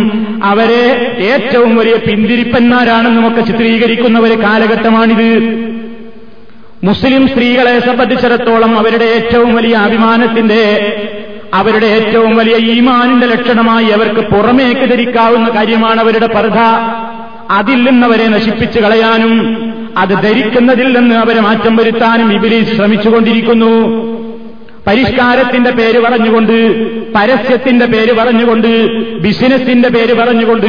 [0.45, 5.43] അവരെ ഏറ്റവും വലിയ പിന്തിരിപ്പന്മാരാണെന്നും ഒക്കെ ചിത്രീകരിക്കുന്ന ഒരു കാലഘട്ടമാണിത്.
[6.85, 10.63] മുസ്ലിം സ്ത്രീകളെ സംബന്ധിച്ചിടത്തോളം അവരുടെ ഏറ്റവും വലിയ അഭിമാനത്തിന്റെ
[11.55, 16.59] അവരുടെ ഏറ്റവും വലിയ ഈമാനിന്റെ ലക്ഷണമായി അവർക്ക് പുറമേക്ക് ധരിക്കാവുന്ന കാര്യമാണ് അവരുടെ പർദ്ധ.
[17.51, 19.37] അതിൽ നിന്നവരെ നശിപ്പിച്ചു കളയാനും
[19.99, 24.14] അത് ധരിക്കുന്നതിൽ നിന്ന് അവരെ മാറ്റം വരുത്താനും ഇബിലീസ് ശ്രമിച്ചുകൊണ്ടിരിക്കുന്നു.
[24.87, 26.53] പരിഷ്കാരത്തിന്റെ പേര് പറഞ്ഞുകൊണ്ട്
[27.13, 28.89] പരസ്യത്തിന്റെ പേര് പറഞ്ഞുകൊണ്ട്
[29.21, 30.67] ബിസിനസിന്റെ പേര് പറഞ്ഞുകൊണ്ട്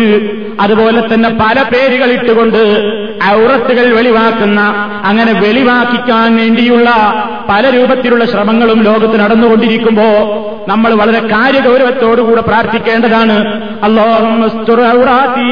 [0.62, 2.62] അതുപോലെ തന്നെ പല പേരുകൾ ഇട്ടുകൊണ്ട്
[3.24, 4.60] ഔറത്തുകൾ വെളിവാക്കുന്ന
[5.04, 6.90] അങ്ങനെ വെളിവാക്കിക്കാൻ വേണ്ടിയുള്ള
[7.50, 10.08] പല രൂപത്തിലുള്ള ശ്രമങ്ങളും ലോകത്ത് നടന്നുകൊണ്ടിരിക്കുമ്പോ
[10.68, 13.62] നമ്മൾ വളരെ കാര്യഗൗരവത്തോടുകൂടെ പ്രാർത്ഥിക്കേണ്ടതാണ്.
[13.84, 15.50] അള്ളാഹുറാത്തി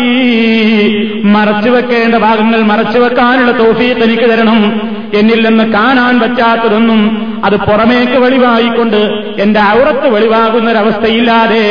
[1.23, 4.82] മറച്ചു വെക്കേണ്ട ഭാഗങ്ങൾ മറച്ചു വെക്കാനുള്ള തോഫീത്ത് എനിക്ക് തരണം.
[5.13, 8.97] എന്നിൽ നിന്ന് കാണാൻ പറ്റാത്തതൊന്നും അത് പുറമേക്ക് വെളിവായിക്കൊണ്ട്
[9.41, 11.65] എന്റെ ഔറത്ത് വെളിവാകുന്നൊരവസ്ഥയില്ലാതെ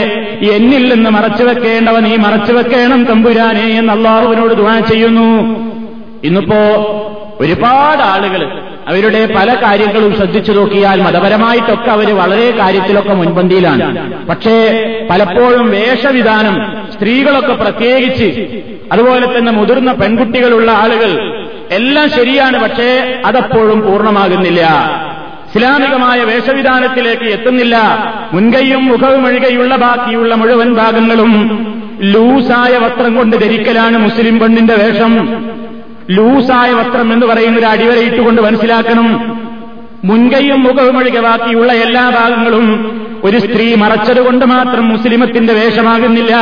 [0.53, 5.29] എന്നിൽ നിന്ന് മറച്ചു വെക്കേണ്ടവ നീ മറച്ചു വെക്കേണം തമ്പുരാനെ എന്ന് അള്ളാഹുവിനോട് ദുവാ ചെയ്യുന്നു.
[6.25, 6.61] ഇന്നിപ്പോ
[7.41, 13.85] ഒരുപാട് ആളുകൾ അവരുടെ പല കാര്യങ്ങളും ശ്രദ്ധിച്ചു നോക്കിയാൽ മതപരമായിട്ടൊക്കെ അവർ വളരെ കാര്യത്തിലൊക്കെ മുൻപന്തിയിലാണ്.
[14.27, 14.57] പക്ഷേ
[15.11, 18.29] പലപ്പോഴും വേഷവിധാനം സ്ത്രീകളൊക്കെ പ്രത്യേകിച്ച്
[18.93, 21.11] അതുപോലെ തന്നെ മുതിർന്ന പെൺകുട്ടികളുള്ള ആളുകൾ
[21.71, 24.63] എല്ലാം ശരിയാണ് പക്ഷേ അതപ്പോഴും പൂർണമാകുന്നില്ല.
[25.57, 27.79] ഇസ്ലാമികമായ വേഷവിധാനത്തിലേക്ക് എത്തുന്നില്ല.
[28.33, 31.33] മുൻകൈയും മുഖവും ഒഴികെയുള്ള ബാക്കിയുള്ള മുഴുവൻ ഭാഗങ്ങളും
[32.01, 35.45] ലൂസായ വസ്ത്രം കൊണ്ട് ധരിക്കലാണ് മുസ്ലിം പെണ്ണിന്റെ വേഷം.
[36.11, 39.39] ലൂസായ വസ്ത്രം എന്ന് പറയുന്നത് അടിവരയിട്ടുകൊണ്ട് മനസ്സിലാക്കണം.
[40.05, 46.37] മുൻകൈയും മുഖവും ഒഴികെ ബാക്കിയുള്ള എല്ലാ ഭാഗങ്ങളും ഒരു സ്ത്രീ മറച്ചതുകൊണ്ട് മാത്രം മുസ്ലിമത്തിന്റെ വേഷമാകുന്നില്ല.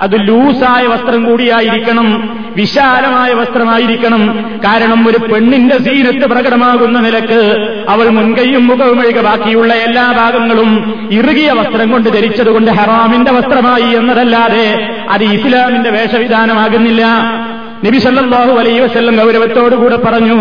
[0.00, 2.43] അത് ലൂസായ വസ്ത്രം കൂടിയായിരിക്കണം.
[2.56, 4.22] വിശാലമായ വസ്ത്രമായിരിക്കണം.
[4.64, 7.40] കാരണം ഒരു പെണ്ണിന്റെ സീരത്ത് പ്രകടമാകുന്ന നിലയ്ക്ക്
[7.88, 10.70] അവൾ മുൻകൈയും മുഖവും ഒഴികെ ബാക്കിയുള്ള എല്ലാ ഭാഗങ്ങളും
[11.12, 17.04] ഇറുകിയ വസ്ത്രം കൊണ്ട് ധരിച്ചതുകൊണ്ട് ഹറാമിന്റെ വസ്ത്രമായി എന്നതല്ലാതെ അത് ഇസ്ലാമിന്റെ വേഷവിധാനമാകുന്നില്ല.
[17.84, 20.36] നബി സല്ലല്ലാഹു അലൈഹി വസല്ലം ഗൗരവത്തോടുകൂടെ പറഞ്ഞു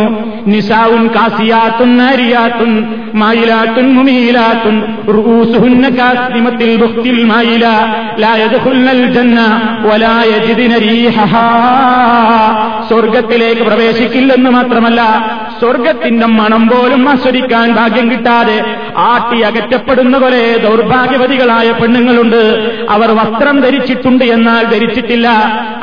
[0.48, 2.72] നിസാഉൻ കാസിയാത്തുൻ നാരിയാത്തുൻ
[3.22, 4.76] മായിലാത്തുൻ മുമീലാത്തുൻ
[5.18, 7.66] റൂസുഹുന്ന കാസ്നിമത്തിൽ ഭുക്തിൽ മായില
[8.24, 9.40] ലാ യദ്ഖുൽനൽ ജന്ന
[9.88, 10.74] വലാ യജിദിന
[12.90, 15.02] സ്വർഗത്തിലേക്ക് പ്രവേശിക്കില്ലെന്ന് മാത്രമല്ല
[15.60, 22.42] സ്വർഗത്തിന്റെ മണം പോലും ആസ്വദിക്കാൻ ഭാഗ്യം കിട്ടാതെ ആട്ടി അകറ്റപ്പെടുന്ന പോലെ ദൗർഭാഗ്യവതികളായ പെണ്ണുങ്ങളുണ്ട്.
[22.90, 25.28] അവർ വസ്ത്രം ധരിച്ചിട്ടുണ്ട് എന്നാൽ ധരിച്ചിട്ടില്ല.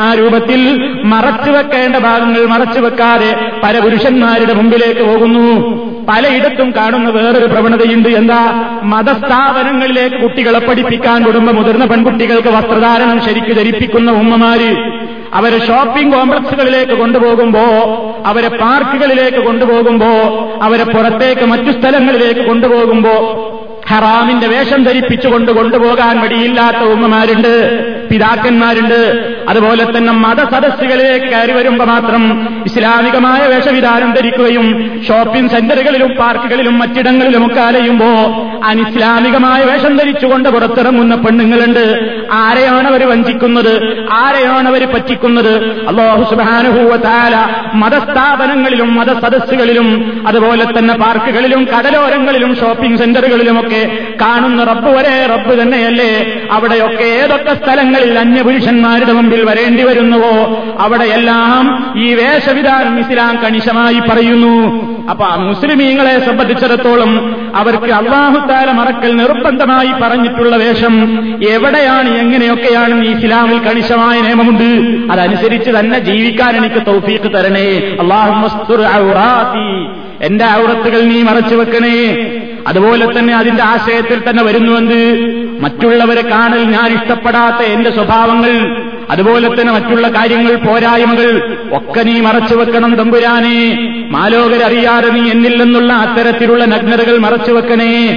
[0.01, 5.90] ആ രൂപത്തിൽ മറച്ചു വെക്കേണ്ട ഭാഗങ്ങൾ മറച്ചു വെക്കാതെ പരപുരുഷന്മാരുടെ മുമ്പിലേക്ക് പോകുന്നു.
[6.09, 8.09] പലയിടത്തും കാണുന്ന വേറൊരു പ്രവണതയുണ്ട്.
[8.09, 8.41] എന്താ?
[8.83, 14.71] മതസ്ഥാപനങ്ങളിലേക്ക് കുട്ടികളെ പഠിപ്പിക്കാൻ കുടുംബ മുതിർന്ന പെൺകുട്ടികൾക്ക് വസ്ത്രധാരണം ശരിക്കു ധരിപ്പിക്കുന്ന ഉമ്മമാര്
[15.35, 17.65] അവരെ ഷോപ്പിംഗ് കോംപ്ലക്സുകളിലേക്ക് കൊണ്ടുപോകുമ്പോ
[18.27, 20.11] അവരെ പാർക്കുകളിലേക്ക് കൊണ്ടുപോകുമ്പോ
[20.63, 23.15] അവരെ പുറത്തേക്ക് മറ്റു സ്ഥലങ്ങളിലേക്ക് കൊണ്ടുപോകുമ്പോ
[23.91, 27.53] ഹറാമിന്റെ വേഷം ധരിപ്പിച്ചുകൊണ്ട് കൊണ്ടുപോകാൻ മടിയില്ലാത്ത ഉമ്മമാരുണ്ട്
[28.09, 29.01] പിതാക്കന്മാരുണ്ട്.
[29.49, 32.23] അതുപോലെ തന്നെ മതസദസ്സുകളിലേക്ക് കയറി വരുമ്പോ മാത്രം
[32.67, 34.67] ഇസ്ലാമികമായ വേഷവിധാനം ധരിക്കുകയും
[35.09, 38.11] ഷോപ്പിംഗ് സെന്ററുകളിലും പാർക്കുകളിലും മറ്റിടങ്ങളിലുമൊക്കെ അലയുമ്പോ
[38.65, 41.85] അനിസ്ലാമികമായ വേഷം ധരിച്ചുകൊണ്ട് പുറത്തിറങ്ങുന്ന പെണ്ണുങ്ങളുണ്ട്.
[42.33, 43.73] ആരെയാണ് അവർ വഞ്ചിക്കുന്നത്?
[44.13, 45.53] ആരെയാണ് അവർ പറ്റിക്കുന്നത്?
[45.89, 47.37] അള്ളാഹു സുബാനുഭൂവത്താല
[47.75, 49.89] മതസ്ഥാപനങ്ങളിലും മതസദസ്സുകളിലും
[50.27, 53.80] അതുപോലെ തന്നെ പാർക്കുകളിലും കടലോരങ്ങളിലും ഷോപ്പിംഗ് സെന്ററുകളിലുമൊക്കെ
[54.21, 56.41] കാണുന്ന റബ്ബ് വരെ റബ്ബ് തന്നെയല്ലേ?
[56.51, 60.65] അവിടെയൊക്കെ ഏതൊക്കെ സ്ഥലങ്ങളിൽ അന്യപുരുഷന്മാരുടെ മുമ്പിൽ വരേണ്ടി വരുന്നുവോ?
[60.79, 64.91] അവിടെയെല്ലാം ഈ വേഷവിധാനം ഇസ്ലാം കണിശമായി പറയുന്നു.
[65.11, 70.95] അപ്പൊ മുസ്ലിമീങ്ങളെ സംബന്ധിച്ചിടത്തോളം അവർക്ക് അള്ളാഹുത്താല മറക്കൽ നിർബന്ധമായി പറഞ്ഞിട്ടുള്ള വേഷം
[71.49, 75.13] എവിടെയാണ് എങ്ങനെയൊക്കെയാണ് ഈ ഇസ്ലാമിൽ കണിശമായ നിയമമുണ്ട്?
[75.13, 77.97] അതനുസരിച്ച് തന്നെ ജീവിക്കാൻ എനിക്ക് തൗഫീക്ക് തരണേ.
[78.01, 78.51] അള്ളാഹു
[80.25, 82.07] എന്റെ ഔറത്തുകൾ നീ മറച്ചു വെക്കണേ.
[82.67, 85.01] അതുപോലെ തന്നെ അതിന്റെ ആശയത്തിൽ തന്നെ വരുന്നുവെന്ന്
[85.61, 92.95] മറ്റുള്ളവരെ കാണൽ ഞാൻ ഇഷ്ടപ്പെടാത്ത എന്റെ സ്വഭാവങ്ങൾ അതുപോലെ തന്നെ മറ്റുള്ള കാര്യങ്ങൾ പോരായ്മകൾ ഒക്കെ നീ മറച്ചു വെക്കണം
[92.95, 93.79] തമ്പുരാനെ.
[94.11, 98.15] മാലോകരറിയാതെ നീ എന്നില്ലെന്നുള്ള അത്തരത്തിലുള്ള നഗ്നതകൾ മറച്ചു വെക്കണേ.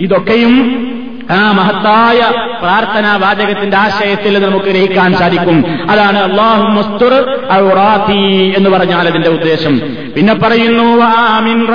[0.00, 0.88] ഇതൊക്കെയും
[1.30, 2.18] ആ മഹത്തായ
[2.60, 5.78] പ്രാർത്ഥനാ വാചകത്തിന്റെ ആശയത്തിൽ നമുക്ക് ഗ്രഹിക്കാൻ സാധിക്കും.
[5.90, 7.12] അതാണ് അള്ളാഹു മുസ്തുർ
[8.56, 9.80] എന്ന് പറഞ്ഞാൽ അതിന്റെ ഉദ്ദേശം.
[10.16, 11.66] പിന്നെ പറയുന്നു ആമിൻ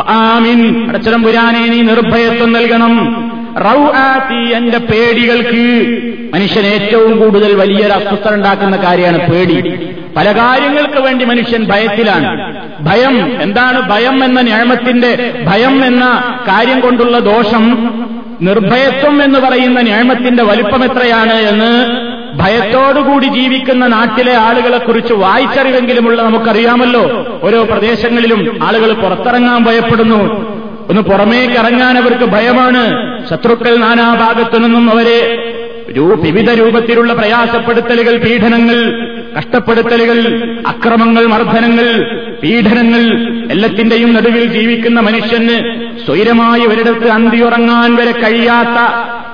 [0.00, 3.28] ആമിൻ അടച്ചടം പുരാനെ നീ നിർഭയത്വം നൽകണം.
[3.58, 5.88] റൗ ആത്തി എന്റെ പേടികൾക്ക്.
[6.34, 9.88] മനുഷ്യൻ ഏറ്റവും കൂടുതൽ വലിയൊരു അസ്വസ്ഥ ഉണ്ടാക്കുന്ന കാര്യമാണ് പേടി.
[10.16, 12.58] പല കാര്യങ്ങൾക്ക് വേണ്ടി മനുഷ്യൻ ഭയത്തിലാണ്.
[12.80, 17.90] ഭയം എന്താണ് ഭയം എന്ന ന്യായമത്തിന്റെ ഭയം എന്ന കാര്യം കൊണ്ടുള്ള ദോഷം.
[18.42, 27.02] നിർഭയത്വം എന്ന് പറയുന്ന ന്യായമത്തിന്റെ വലിപ്പം എത്രയാണ് എന്ന് ഭയത്തോടുകൂടി ജീവിക്കുന്ന നാട്ടിലെ ആളുകളെ ആളുകളെക്കുറിച്ച് വായിച്ചറിവെങ്കിലുമുള്ള നമുക്കറിയാമല്ലോ.
[27.42, 30.20] ഓരോ പ്രദേശങ്ങളിലും ആളുകൾ പുറത്തിറങ്ങാൻ ഭയപ്പെടുന്നു.
[30.88, 32.84] ഒന്ന് പുറമേക്ക് ഇറങ്ങാൻ അവർക്ക് ഭയമാണ്.
[33.30, 35.48] ശത്രുക്കൾ നാനാഭാഗത്തു നിന്നും അവരെ
[35.98, 38.78] വിവിധ രൂപത്തിലുള്ള പ്രയാസപ്പെടുത്തലുകൾ പീഡനങ്ങൾ
[39.38, 40.18] കഷ്ടപ്പെടുത്തലുകൾ
[40.66, 41.86] അക്രമങ്ങൾ മർദ്ദനങ്ങൾ
[42.42, 43.02] പീഡനങ്ങൾ
[43.52, 48.78] എല്ലാത്തിന്റെയും നടുവിൽ ജീവിക്കുന്ന മനുഷ്യന് സ്വൈരമായി ഒരിടത്ത് അന്തിയുറങ്ങാൻ വരെ കഴിയാത്ത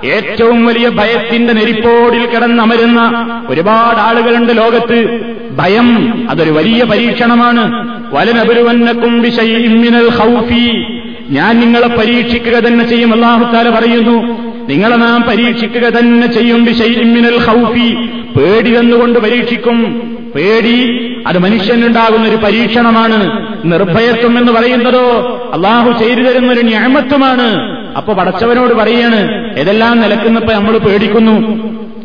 [0.04, 3.12] ഏറ്റവും വലിയ ഭയത്തിന്റെ നെരിപ്പോടിൽ കിടന്നമരുന്ന
[3.48, 5.20] ഒരുപാട് ആളുകളുണ്ട് ലോകത്ത്.
[5.50, 7.88] ഭയം അതൊരു വലിയ പരീക്ഷണമാണ്.
[8.14, 10.84] വലനപുരുവന്നക്കും വിഷയിമിനൽ ഹൗഫി
[11.30, 14.42] ഞാൻ നിങ്ങളെ പരീക്ഷിക്കുക തന്നെ ചെയ്യും അള്ളാഹുത്താല പറയുന്നു.
[14.68, 17.94] നിങ്ങളെ നാം പരീക്ഷിക്കുക തന്നെ ചെയ്യും വിഷയിമിനൽ ഹൗഫി
[18.38, 20.00] പേടി തന്നുകൊണ്ട് പരീക്ഷിക്കും.
[20.36, 20.88] പേടി
[21.26, 23.48] അത് മനുഷ്യനുണ്ടാകുന്ന ഒരു പരീക്ഷണമാണ്.
[23.64, 25.06] നിർഭയത്വം എന്ന് പറയുന്നതോ
[25.54, 29.20] അള്ളാഹു ചെയ്തു തരുന്ന ഒരു ന്യാമത്വമാണ് അപ്പൊ പടച്ചവനോട് പറയാണ്
[29.60, 31.36] ഏതെല്ലാം നിലക്കുന്നപ്പോ നമ്മൾ പേടിക്കുന്നു.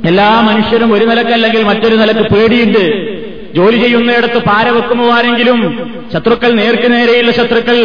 [0.09, 2.83] എല്ലാ മനുഷ്യരും ഒരു നിലക്കല്ലെങ്കിൽ മറ്റൊരു നിലയ്ക്ക് പേടിയുണ്ട്.
[3.57, 5.59] ജോലി ചെയ്യുന്നയിടത്ത് പാര വെക്കുമോ ആരെങ്കിലും
[6.13, 7.77] ശത്രുക്കൾ നേർക്ക് നേരെയുള്ള ശത്രുക്കൾ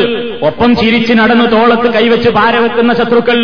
[0.48, 3.38] ഒപ്പം ചിരിച്ച് നടന്ന് തോളത്ത് കൈവച്ച് പാര വെക്കുന്ന ശത്രുക്കൾ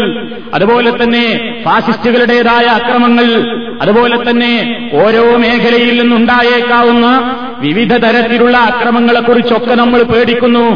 [0.54, 1.24] അതുപോലെ തന്നെ
[1.64, 3.26] ഫാസിസ്റ്റുകളുടേതായ അക്രമങ്ങൾ
[3.82, 4.52] അതുപോലെ തന്നെ
[5.02, 7.06] ഓരോ മേഖലയിൽ നിന്നുണ്ടായേക്കാവുന്ന
[7.60, 10.66] വിവിധ തരത്തിലുള്ള അക്രമങ്ങളെക്കുറിച്ചൊക്കെ നമ്മൾ പേടിക്കുന്നു.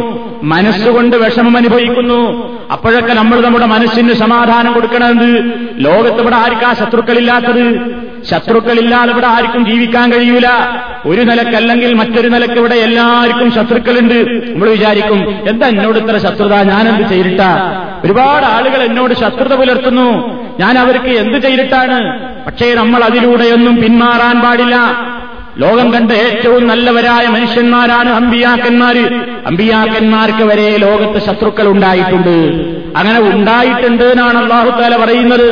[0.42, 2.52] മനസ്സുകൊണ്ട് വിഷമം അനുഭവിക്കുന്നു.
[2.72, 5.44] അപ്പോഴൊക്കെ നമ്മൾ നമ്മുടെ മനസ്സിന് സമാധാനം കൊടുക്കണത്
[5.78, 7.98] ലോകത്ത് ഇവിടെ ആർക്കാ ശത്രുക്കളില്ലാത്തത്?
[8.30, 10.46] ശത്രുക്കളില്ലാതെ ഇവിടെ ആർക്കും ജീവിക്കാൻ കഴിയൂല.
[11.06, 14.50] ഒരു നിലക്കല്ലെങ്കിൽ മറ്റൊരു നിലയ്ക്ക് ഇവിടെ എല്ലാവർക്കും ശത്രുക്കളുണ്ട്.
[14.52, 16.54] നമ്മൾ വിചാരിക്കും എന്താ എന്നോട് ഇത്ര ശത്രുത?
[16.54, 17.40] ഞാനെന്ത് ചെയ്തിട്ട?
[18.04, 20.38] ഒരുപാട് ആളുകൾ എന്നോട് ശത്രുത പുലർത്തുന്നു.
[20.60, 22.28] ഞാൻ അവർക്ക് എന്ത് ചെയ്തിട്ടാണ്?
[22.46, 24.76] പക്ഷേ നമ്മൾ അതിലൂടെയൊന്നും പിന്മാറാൻ പാടില്ല.
[25.58, 29.04] ലോകം കണ്ട ഏറ്റവും നല്ലവരായ മനുഷ്യന്മാരാണ് അമ്പിയാക്കന്മാര്.
[29.46, 32.36] അമ്പിയാക്കന്മാർക്ക് വരെ ലോകത്ത് ശത്രുക്കൾ ഉണ്ടായിട്ടുണ്ട്.
[32.96, 35.48] അങ്ങനെ ഉണ്ടായിട്ടുണ്ട് എന്നാണ് അള്ളാഹുത്താല പറയുന്നത്.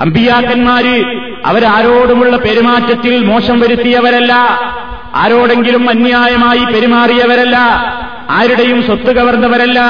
[0.00, 4.32] അമ്പിയാക്കന്മാര് അവരാരോടുമുള്ള പെരുമാറ്റത്തിൽ മോശം വരുത്തിയവരല്ല.
[5.14, 7.56] ആരോടെങ്കിലും അന്യായമായി പെരുമാറിയവരല്ല.
[8.30, 9.80] ആരുടെയും സ്വത്ത് കവർന്നവരല്ല.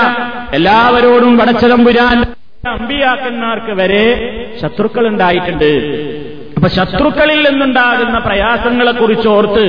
[0.52, 2.24] എല്ലാവരോടും വടച്ചതമ്പുരാൻ
[2.68, 4.04] അമ്പിയാക്കന്മാർക്ക് വരെ
[4.62, 5.72] ശത്രുക്കൾ ഉണ്ടായിട്ടുണ്ട്.
[6.66, 9.64] അപ്പൊ ശത്രുക്കളിൽ നിന്നുണ്ടാകുന്ന പ്രയാസങ്ങളെ കുറിച്ച് ഓർത്ത്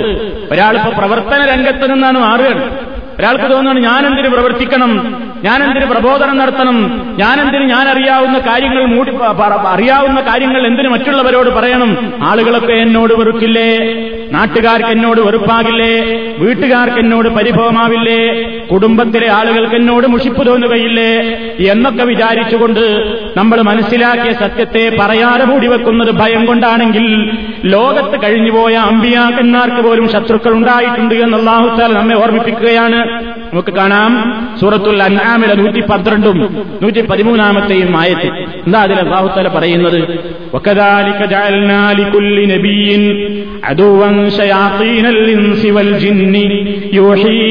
[0.51, 2.63] ഒരാളിപ്പോ പ്രവർത്തന രംഗത്ത് നിന്നാണ് മാറുകയാണ്.
[3.19, 4.91] ഒരാൾക്ക് തോന്നുന്നു ഞാനെന്തിന് പ്രവർത്തിക്കണം?
[5.43, 6.77] ഞാനെന്തിന് പ്രബോധനം നടത്തണം?
[7.17, 9.11] ഞാനെന്തിന് ഞാൻ അറിയാവുന്ന കാര്യങ്ങൾ മൂടി
[9.67, 12.13] അറിയാവുന്ന കാര്യങ്ങൾ എന്തിന് മറ്റുള്ളവരോട് പറയണം?
[12.23, 13.69] ആളുകളൊക്കെ എന്നോട് വെറുക്കില്ലേ?
[14.31, 15.93] നാട്ടുകാർക്ക് എന്നോട് വെറുപ്പാകില്ലേ?
[16.37, 18.43] വീട്ടുകാർക്ക് എന്നോട് പരിഭവമാവില്ലേ?
[18.67, 21.11] കുടുംബത്തിലെ ആളുകൾക്ക് എന്നോട് മുഷിപ്പ് തോന്നുകയില്ലേ?
[21.71, 22.85] എന്നൊക്കെ വിചാരിച്ചുകൊണ്ട്
[23.37, 27.31] നമ്മൾ മനസ്സിലാക്കിയ സത്യത്തെ പറയാതെ മൂടി വെക്കുന്നത് ഭയം കൊണ്ടാണെങ്കിൽ
[27.65, 31.37] ലോകത്ത് കഴിഞ്ഞുപോയ അമ്പിയാക്കന്മാർക്ക് പോലും ശത്രുക്കൾ ഉണ്ടായിട്ടുണ്ട് എന്ന്
[31.95, 33.06] നമ്മെ ഓർമ്മിപ്പിക്കുകയാണ്.
[33.53, 34.47] നമുക്ക് കാണാം.
[34.59, 38.31] സൂറത്തുൽ അൻആമിലെ നൂറ്റി പന്ത്രണ്ടും നൂറ്റി പതിമൂന്നാമത്തെയും ആയത്തിൽ
[38.65, 40.37] എന്താ അതിൽ അള്ളാഹുത്തല പറയുന്നത്?
[46.97, 47.47] ൂഹി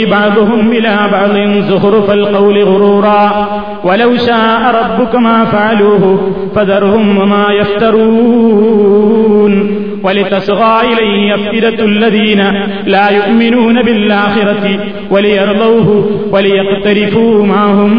[10.05, 12.41] ولتصغى إليه أفئدة الذين
[12.87, 14.65] لا يؤمنون بالآخرة
[15.11, 15.87] وليرضوه
[16.33, 17.91] وليقترفوا ما هم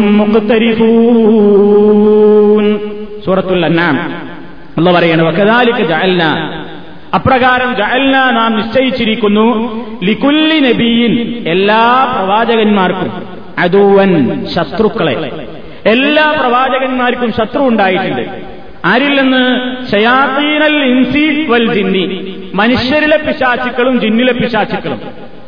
[1.43, 2.65] مقترفون
[3.21, 3.97] سورة الأنعام
[4.77, 6.31] الله പറയാണ് وكذلك جعلنا
[7.17, 9.47] അപ്രകാരം ജഅൽന നാം നിശ്ചയിച്ചിരിക്കുന്നു
[10.07, 11.11] ലികുല്ലി നബിയിൻ
[11.53, 11.83] എല്ലാ
[12.13, 13.09] പ്രവാചകന്മാർക്കും
[13.63, 14.11] അതുവൻ
[14.53, 15.13] ശത്രുക്കളെ
[15.93, 18.23] എല്ലാ പ്രവാചകന്മാർക്കും ശത്രു ഉണ്ടായിട്ടുണ്ട്
[18.84, 19.42] ആരിൽ നിന്ന്
[20.84, 22.04] ഇൻസി വൽ ജിന്നി.
[22.54, 25.00] മനുഷ്യരിലെ പിശാചുക്കളും ജിന്നിലെ പിശാചുക്കളും.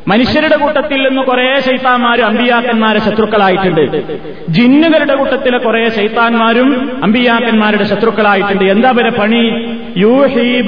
[0.08, 4.02] മനുഷ്യരുടെ കൂട്ടത്തിൽ നിന്ന് കുറെ ശൈത്താന്മാരും അമ്പിയാക്കന്മാരെ ശത്രുക്കളായിട്ടുണ്ട്.
[4.48, 8.64] ജിന്നുകളുടെ കൂട്ടത്തിലെ കുറെ ശൈത്താന്മാരും അമ്പിയാക്കന്മാരുടെ ശത്രുക്കളായിട്ടുണ്ട്.
[8.64, 9.74] എന്താ വരെ പണി?
[9.96, 10.60] യൂഹി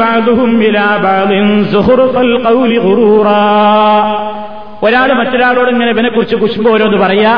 [4.83, 7.33] ഒരാൾ മറ്റൊരാളോട് ഇങ്ങനെ ഇവനെക്കുറിച്ച് കുശുമ്പ് ഓരോന്ന് പറയാ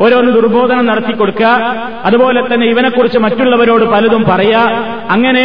[0.00, 1.46] ഓരോന്ന് ദുർബോധനം നടത്തി കൊടുക്കുക
[2.04, 4.60] അതുപോലെ തന്നെ ഇവനെക്കുറിച്ച് മറ്റുള്ളവരോട് പലതും പറയാ.
[5.10, 5.44] അങ്ങനെ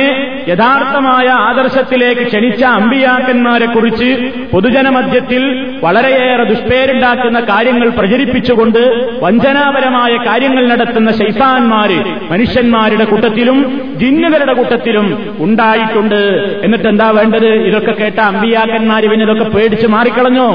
[0.49, 8.79] യഥാർത്ഥമായ ആദർശത്തിലേക്ക് ക്ഷണിച്ച അമ്പിയാക്കന്മാരെ കുറിച്ച് പൊതുജനമധ്യത്തിൽ വളരെയേറെ ദുഷ്പേരുണ്ടാക്കുന്ന കാര്യങ്ങൾ പ്രചരിപ്പിച്ചുകൊണ്ട്
[9.23, 11.99] വഞ്ചനാപരമായ കാര്യങ്ങൾ നടത്തുന്ന ശൈസാന്മാര്
[12.31, 13.59] മനുഷ്യന്മാരുടെ കൂട്ടത്തിലും
[13.95, 16.21] ജിന്നുകളുടെ കൂട്ടത്തിലും ഉണ്ടായിട്ടുണ്ട്.
[16.63, 17.47] എന്നിട്ട് എന്താ വേണ്ടത്?
[17.47, 20.49] ഇതൊക്കെ കേട്ട അമ്പിയാക്കന്മാർ ഇതൊക്കെ പേടിച്ച് മാറിക്കളഞ്ഞോ?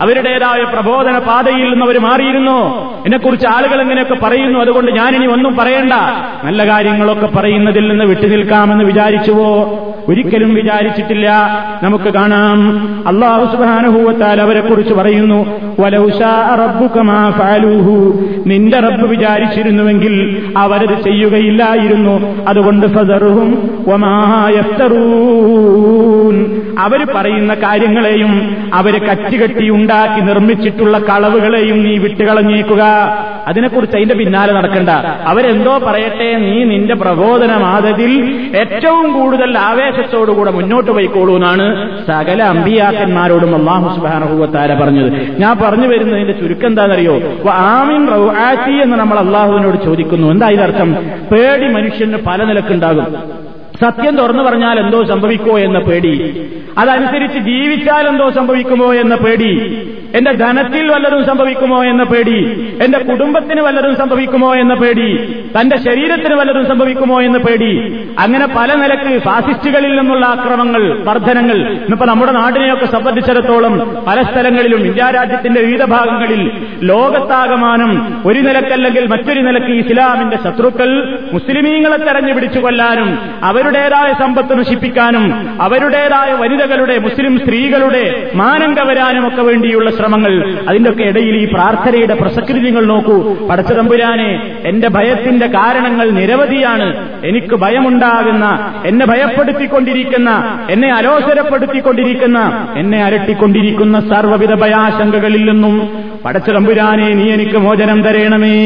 [0.00, 2.90] അവരുടേതായ പ്രബോധന പാതയിൽ നിന്ന് അവർ മാറിയിരുന്നു.
[3.04, 4.58] എന്നെക്കുറിച്ച് ആളുകൾ എങ്ങനെയൊക്കെ പറയുന്നു.
[4.58, 5.92] അതുകൊണ്ട് ഞാനിനി ഒന്നും പറയണ്ട.
[6.44, 9.78] നല്ല കാര്യങ്ങളൊക്കെ പറയുന്നതിൽ നിന്ന് വിട്ടുനിൽക്കാമെന്ന് വിചാരിച്ചുവോ?
[10.08, 11.30] ഒരിക്കലും വിചാരിച്ചിട്ടില്ല.
[11.82, 12.88] നമുക്ക് കാണാം.
[13.06, 15.46] അള്ളാഹു സുബാനുഭൂവത്താൽ അവരെ കുറിച്ച് പറയുന്നു.
[18.46, 22.44] നിന്റെ റബ്ബ് വിചാരിച്ചിരുന്നുവെങ്കിൽ അവരത് ചെയ്യുകയില്ലായിരുന്നു.
[22.48, 23.82] അതുകൊണ്ട് ഫസറുഹും
[26.78, 32.82] അവർ പറയുന്ന കാര്യങ്ങളെയും അവർ കച്ചുകെട്ടി ഉണ്ടാക്കി നിർമ്മിച്ചിട്ടുള്ള കളവുകളെയും നീ വിട്ടുകളഞ്ഞേക്കുക.
[33.46, 34.88] അതിനെക്കുറിച്ച് അതിന്റെ പിന്നാലെ നടക്കണ്ട.
[35.24, 38.12] അവരെന്തോ പറയട്ടെ നീ നിന്റെ പ്രബോധനമാതതിൽ
[38.56, 41.66] ഏറ്റവും കൂടുതൽ ആവേശത്തോടുകൂടെ മുന്നോട്ട് പോയിക്കോളൂ എന്നാണ്
[42.06, 45.40] സകല അമ്പിയാക്കന്മാരോടും അള്ളാഹു സുബാനഹുവത്താര പറഞ്ഞത്.
[45.40, 47.20] ഞാൻ പറഞ്ഞു വരുന്നതിന്റെ ചുരുക്കം എന്താണെന്നറിയോ
[47.52, 50.28] ആമിൻ റൗആത്തി എന്ന് നമ്മൾ അള്ളാഹുവിനോട് ചോദിക്കുന്നു.
[50.28, 50.96] എന്താ ഇതിനർത്ഥം
[51.32, 53.06] പേടി മനുഷ്യന് പല നിലക്കുണ്ടാകും.
[53.82, 56.46] സത്യം തുറന്നു പറഞ്ഞാൽ എന്തോ സംഭവിക്കുമോ എന്ന പേടി.
[56.78, 59.82] അതനുസരിച്ച് ജീവിച്ചാൽ എന്തോ സംഭവിക്കുമോ എന്ന പേടി.
[60.14, 62.38] എന്റെ ധനത്തിൽ വല്ലതും സംഭവിക്കുമോ എന്ന പേടി.
[62.82, 65.16] എന്റെ കുടുംബത്തിന് വല്ലതും സംഭവിക്കുമോ എന്ന പേടി.
[65.60, 68.00] തന്റെ ശരീരത്തിന് വല്ലതും സംഭവിക്കുമോ എന്ന പേടി.
[68.18, 71.54] അങ്ങനെ പല നിലയ്ക്ക് ഫാസിസ്റ്റുകളിൽ നിന്നുള്ള ആക്രമങ്ങൾ വർധനങ്ങൾ.
[71.54, 76.50] ഇന്നിപ്പോ നമ്മുടെ നാടിനെയൊക്കെ സംബന്ധിച്ചിടത്തോളം പല സ്ഥലങ്ങളിലും ഇന്ത്യ രാജ്യത്തിന്റെ വിവിധ ഭാഗങ്ങളിൽ
[76.82, 83.18] ലോകത്താകമാനം ഒരു നിലക്കല്ലെങ്കിൽ മറ്റൊരു നിലയ്ക്ക് ഇസ്ലാമിന്റെ ശത്രുക്കൾ മുസ്ലിമീങ്ങളെ തെരഞ്ഞു പിടിച്ചു കൊല്ലാനും
[83.72, 85.24] അവരുടേതായ സമ്പത്ത് നശിപ്പിക്കാനും
[85.60, 90.32] അവരുടേതായ വനിതകളുടെ മുസ്ലിം സ്ത്രീകളുടെ മാനം കവരാനും ഒക്കെ വേണ്ടിയുള്ള ശ്രമങ്ങൾ.
[90.68, 93.16] അതിന്റെയൊക്കെ ഇടയിൽ ഈ പ്രാർത്ഥനയുടെ പ്രസക്തി നിങ്ങൾ നോക്കൂ
[93.48, 94.28] പടച്ചതമ്പുരാനെ
[94.64, 96.88] എന്റെ ഭയത്തിന്റെ കാരണങ്ങൾ നിരവധിയാണ്.
[97.24, 98.46] എനിക്ക് ഭയമുണ്ടാകുന്ന
[98.86, 100.30] എന്നെ ഭയപ്പെടുത്തിക്കൊണ്ടിരിക്കുന്ന
[100.70, 105.74] എന്നെ അലോസരപ്പെടുത്തിക്കൊണ്ടിരിക്കുന്ന എന്നെ അരട്ടിക്കൊണ്ടിരിക്കുന്ന സർവവിധ ഭയാശങ്കകളിൽ നിന്നും
[106.24, 108.56] പടച്ചതമ്പുരാനെ നീ എനിക്ക് മോചനം തരേണമേ.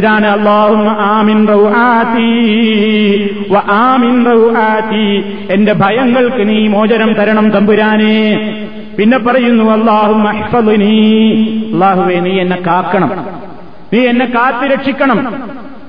[0.00, 0.82] ഇതാണ് അള്ളാഹു
[1.14, 1.62] ആമിൻ റൗ
[3.76, 4.16] ആമിൻ
[5.50, 8.54] എന്റെ ഭയങ്ങൾക്ക് നീ മോചനം തരണം തമ്പുരാനെ.
[8.98, 13.26] പിന്നെ പറയുന്നു അള്ളാഹു അള്ളാഹുവെ നീ എന്നെ കാക്കണം.
[13.92, 15.34] നീ എന്നെ കാത്തു രക്ഷിക്കണം.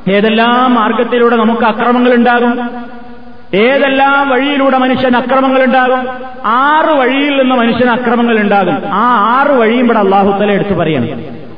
[0.10, 2.70] ഏതെല്ലാം മാർഗത്തിലൂടെ നമുക്ക് അക്രമങ്ങൾ ഉണ്ടാകും
[3.54, 6.00] ഏതെല്ലാം വഴിയിലൂടെ മനുഷ്യൻ അക്രമങ്ങൾ ഉണ്ടാകും
[6.46, 11.08] ആറ് വഴിയിൽ നിന്ന് മനുഷ്യന് അക്രമങ്ങൾ ഉണ്ടാകും ആ ആറ് വഴിയും ഇവിടെ അള്ളാഹു തല എടുത്തു പറയണം.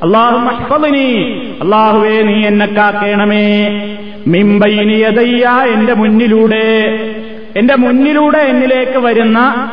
[0.03, 0.37] അള്ളാഹു
[1.61, 3.67] അള്ളാഹുവേ നീ എന്നെ കാക്കേണമേ.
[4.27, 6.99] മിമ്പൈനിയതയ്യ എന്റെ മുന്നിലൂടെ.
[7.57, 9.67] എന്റെ മുന്നിലൂടെ എന്നിലേക്ക് വരുന്ന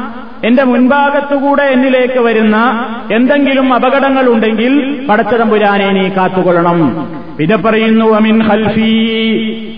[0.44, 7.08] എന്റെ മുൻഭാഗത്തുകൂടെ എന്നിലേക്ക് വരുന്ന എന്തെങ്കിലും അപകടങ്ങൾ ഉണ്ടെങ്കിൽ പടച്ചതമ്പുരാനെ നീ കാത്തുകൊള്ളണം.
[7.38, 8.92] പിന്നെ പറയുന്നു അമിൻ ഹൽഫി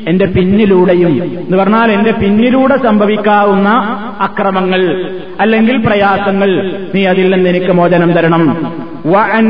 [0.08, 3.68] എന്റെ പിന്നിലൂടെയും എന്ന് പറഞ്ഞാൽ എന്റെ പിന്നിലൂടെ സംഭവിക്കാവുന്ന
[4.20, 8.72] അക്രമങ്ങൾ അല്ലെങ്കിൽ പ്രയാസങ്ങൾ നീ അതിൽ നിന്ന് എനിക്ക് മോചനം തരണം.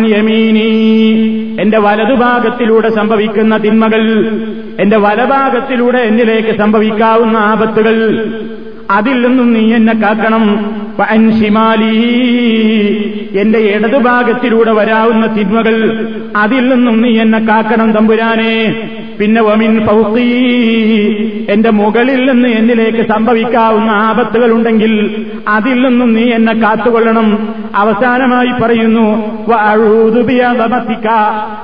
[0.07, 0.69] യമീനി.
[1.61, 4.31] എന്റെ വലതുഭാഗത്തിലൂടെ സംഭവിക്കുന്ന തിന്മകൾ
[4.81, 8.25] എന്റെ വലഭാഗത്തിലൂടെ എന്നിലേക്ക് സംഭവിക്കാവുന്ന ആപത്തുകൾ
[8.91, 10.75] അതിൽ നിന്നും നീ എന്നെ കാക്കണം.
[11.09, 11.95] അൻഷിമാലി
[13.37, 15.77] എന്റെ ഇടതുഭാഗത്തിലൂടെ വരാവുന്ന തിന്മകൾ
[16.37, 18.55] അതിൽ നിന്നും നീ എന്നെ കാക്കണം തമ്പുരാനെ.
[19.21, 20.29] പിന്നെ വമിൻ ഫൗക്കി
[21.51, 27.55] എന്റെ മുകളിൽ നിന്ന് എന്നിലേക്ക് സംഭവിക്കാവുന്ന ആപത്തുകൾ ഉണ്ടെങ്കിൽ അതിൽ നിന്നും നീ എന്നെ കാത്തുകൊള്ളണം.
[27.75, 29.07] അവസാനമായി പറയുന്നു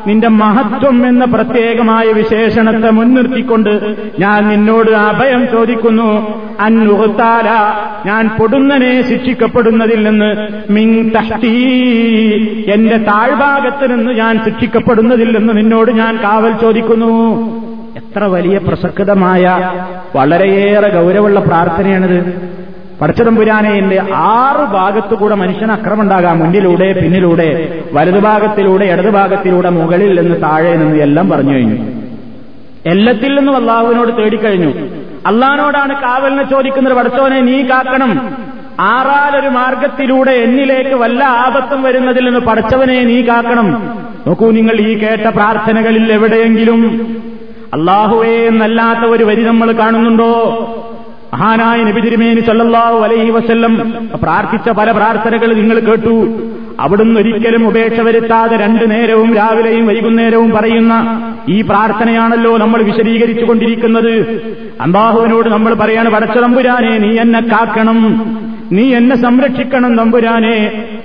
[0.07, 6.11] നിന്റെ മഹത്വം എന്ന പ്രത്യേകമായ വിശേഷണത്തെ മുൻനിർത്തിക്കൊണ്ട് ഞാൻ നിന്നോട് അഭയം ചോദിക്കുന്നു.
[6.61, 7.49] അന്നുഹത്താല
[8.09, 10.31] ഞാൻ പൊടുന്നനെ ശിക്ഷിക്കപ്പെടുന്നതിൽ നിന്ന്
[10.73, 11.56] മിങ് തഷ്ടി
[12.73, 17.47] എന്റെ താഴ്ഭാഗത്ത് നിന്ന് ഞാൻ ശിക്ഷിക്കപ്പെടുന്നതിൽ നിന്ന് നിന്നോട് ഞാൻ കാവൽ ചോദിക്കുന്നു.
[17.97, 19.73] എത്ര വലിയ പ്രസക്തമായ
[20.17, 22.57] വളരെയേറെ ഗൗരവമുള്ള പ്രാർത്ഥനയാണിത്.
[23.01, 30.97] പടച്ചതമ്പുരാനെ എന്റെ ആറ് ഭാഗത്തുകൂടെ മനുഷ്യന് അക്രമം ഉണ്ടാകാം മുന്നിലൂടെ പിന്നിലൂടെ വലതുഭാഗത്തിലൂടെ ഇടതുഭാഗത്തിലൂടെ മുകളിൽ നിന്ന് താഴെ നിന്ന്
[30.97, 31.77] എല്ലാം പറഞ്ഞു കഴിഞ്ഞു.
[32.87, 34.73] എല്ലാത്തിൽ നിന്നും അള്ളാഹുവിനോട് തേടിക്കഴിഞ്ഞു.
[35.27, 38.37] അള്ളഹാനോടാണ് കാവലിനെ ചോദിക്കുന്നത് പടച്ചോനെ നീ കാക്കണം.
[38.81, 43.99] ആറാലൊരു മാർഗത്തിലൂടെ എന്നിലേക്ക് വല്ല ആപത്തും വരുന്നതിൽ നിന്ന് പഠിച്ചവനെ നീ കാക്കണം.
[44.27, 47.07] നോക്കൂ നിങ്ങൾ ഈ കേട്ട പ്രാർത്ഥനകളിൽ എവിടെയെങ്കിലും
[47.75, 50.33] അള്ളാഹുവേ എന്നല്ലാത്ത ഒരു വരി നമ്മൾ കാണുന്നുണ്ടോ?
[51.35, 56.41] മഹാനായ നബി തിരുമേനി സല്ലല്ലാഹു അലൈഹി വസല്ലം പ്രാർത്ഥിച്ച പല പ്രാർത്ഥനകൾ നിങ്ങൾ കേട്ടു.
[56.81, 64.13] അവിടുന്ന് ഒരിക്കലും ഉപേക്ഷ വരുത്താതെ രണ്ടു നേരവും രാവിലെയും വൈകുന്നേരവും പറയുന്ന ഈ പ്രാർത്ഥനയാണല്ലോ നമ്മൾ വിശദീകരിച്ചു കൊണ്ടിരിക്കുന്നത്
[64.81, 68.01] അമ്പാഹുവിനോട് നമ്മൾ പറയാണ് പടച്ചതമ്പുരാനെ നീ എന്നെ കാക്കണം.
[68.73, 70.57] നീ എന്നെ സംരക്ഷിക്കണം നമ്പുരാനെ.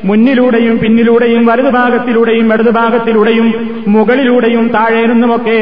[0.03, 3.47] മുന്നിലൂടെയും പിന്നിലൂടെയും വലതുഭാഗത്തിലൂടെയും ഇടതുഭാഗത്തിലൂടെയും
[3.87, 5.57] മുകളിലൂടെയും താഴെ നിന്നുമൊക്കെ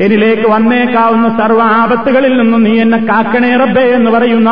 [0.00, 4.50] എന്നിലേക്ക് വന്നേക്കാവുന്ന സർവ ആപത്തുകളിൽ നിന്നും നീ എന്നെ കാക്കണേ റബ്ബേ എന്ന് പറയുന്ന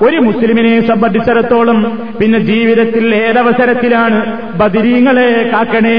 [0.00, 1.78] ഒരു മുസ്ലിമിനെ സംബന്ധിച്ചിടത്തോളം
[2.18, 4.18] പിന്നെ ജീവിതത്തിൽ ഏതവസരത്തിലാണ്
[4.60, 5.96] ബദിരീങ്ങളെ കാക്കണേ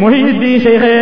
[0.00, 0.52] മൊഹീദ്ദീ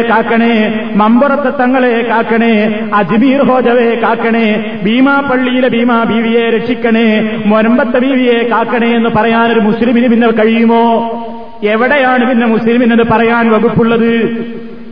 [0.09, 0.53] കാക്കണേ
[0.97, 2.53] മമ്പുറത്തെ തങ്ങളെ കാക്കണേ
[2.95, 4.47] അജ്മീർ ഹോജവെ കാക്കണേ
[4.85, 7.07] ഭീമാ പള്ളിയിലെ ഭീമാ ബീവിയെ രക്ഷിക്കണേ
[7.47, 10.85] മൊരമ്പത്തെ ബീവിയെ കാക്കണേ എന്ന് പറയാനൊരു മുസ്ലിമിന് പിന്നെ കഴിയുമോ?
[11.65, 14.15] എവിടെയാണ് പിന്നെ മുസ്ലിമിനത് പറയാൻ വകുപ്പുള്ളത്?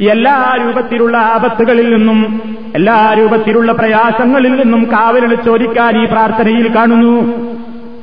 [0.00, 2.40] എല്ലാ രൂപത്തിലുള്ള ആപത്തുകളിൽ നിന്നും
[2.74, 7.52] എല്ലാ രൂപത്തിലുള്ള പ്രയാസങ്ങളിൽ നിന്നും കാവലിന് ചോദിക്കാൻ ഈ പ്രാർത്ഥനയിൽ കാണുന്നു.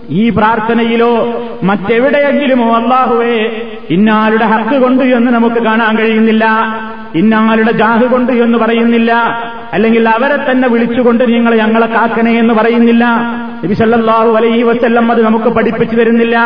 [0.10, 6.46] ഈ പ്രാർത്ഥനയിലോ മറ്റെവിടെയെങ്കിലുമോ അള്ളാഹുവേ ഇന്നാളുടെ ഹക്ക് കൊണ്ട് എന്ന് നമുക്ക് കാണാൻ കഴിയുന്നില്ല.
[7.16, 9.14] ഇന്നാളുടെ ജാഹ് കൊണ്ട് എന്ന് പറയുന്നില്ല.
[9.74, 13.06] അല്ലെങ്കിൽ അവരെ തന്നെ വിളിച്ചുകൊണ്ട് നിങ്ങൾ ഞങ്ങളെ കാക്കണേ എന്ന് പറയുന്നില്ല.
[13.66, 16.38] നബിസല്ലാഹു അലൈഹി വസ്ല്ലം അത് നമുക്ക് പഠിപ്പിച്ചു തരുന്നില്ല.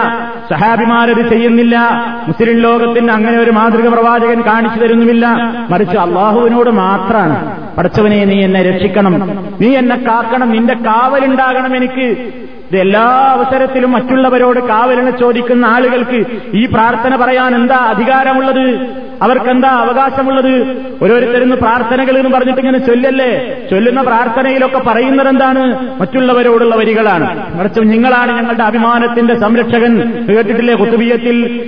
[0.49, 1.80] സഹാബിമാരത് ചെയ്യുന്നില്ല.
[2.28, 5.28] മുസ്ലിം ലോകത്തിന് അങ്ങനെ ഒരു മാതൃക പ്രവാചകൻ കാണിച്ചു തരുന്നുമില്ല.
[5.70, 7.64] മറിച്ച് അള്ളാഹുവിനോട് മാത്രമാണ്.
[7.78, 9.45] പഠിച്ചവനെ നീ എന്നെ രക്ഷിക്കണം.
[9.61, 10.49] നീ എന്നെ കാക്കണം.
[10.49, 12.34] നിന്റെ കാവലുണ്ടാകണം എനിക്ക്.
[12.72, 18.88] ഇത് എല്ലാ അവസരത്തിലും മറ്റുള്ളവരോട് കാവലിനെ ചോദിക്കുന്ന ആളുകൾക്ക് ഈ പ്രാർത്ഥന പറയാൻ എന്താ അധികാരമുള്ളത്?
[19.22, 20.78] അവർക്കെന്താ അവകാശമുള്ളത്?
[21.03, 23.57] ഓരോരുത്തരുന്ന് പ്രാർത്ഥനകൾ എന്ന് പറഞ്ഞിട്ട് ഇങ്ങനെ ചൊല്ലല്ലേ?
[23.72, 27.57] ചൊല്ലുന്ന പ്രാർത്ഥനയിലൊക്കെ പറയുന്നത് എന്താണ് മറ്റുള്ളവരോടുള്ള വരികളാണ്.
[27.59, 30.26] മറിച്ച് നിങ്ങളാണ് ഞങ്ങളുടെ അഭിമാനത്തിന്റെ സംരക്ഷകൻ.
[30.36, 30.76] കേട്ടിട്ടില്ലേ?
[30.76, 31.59] കുത്തുബിയത്തിൽ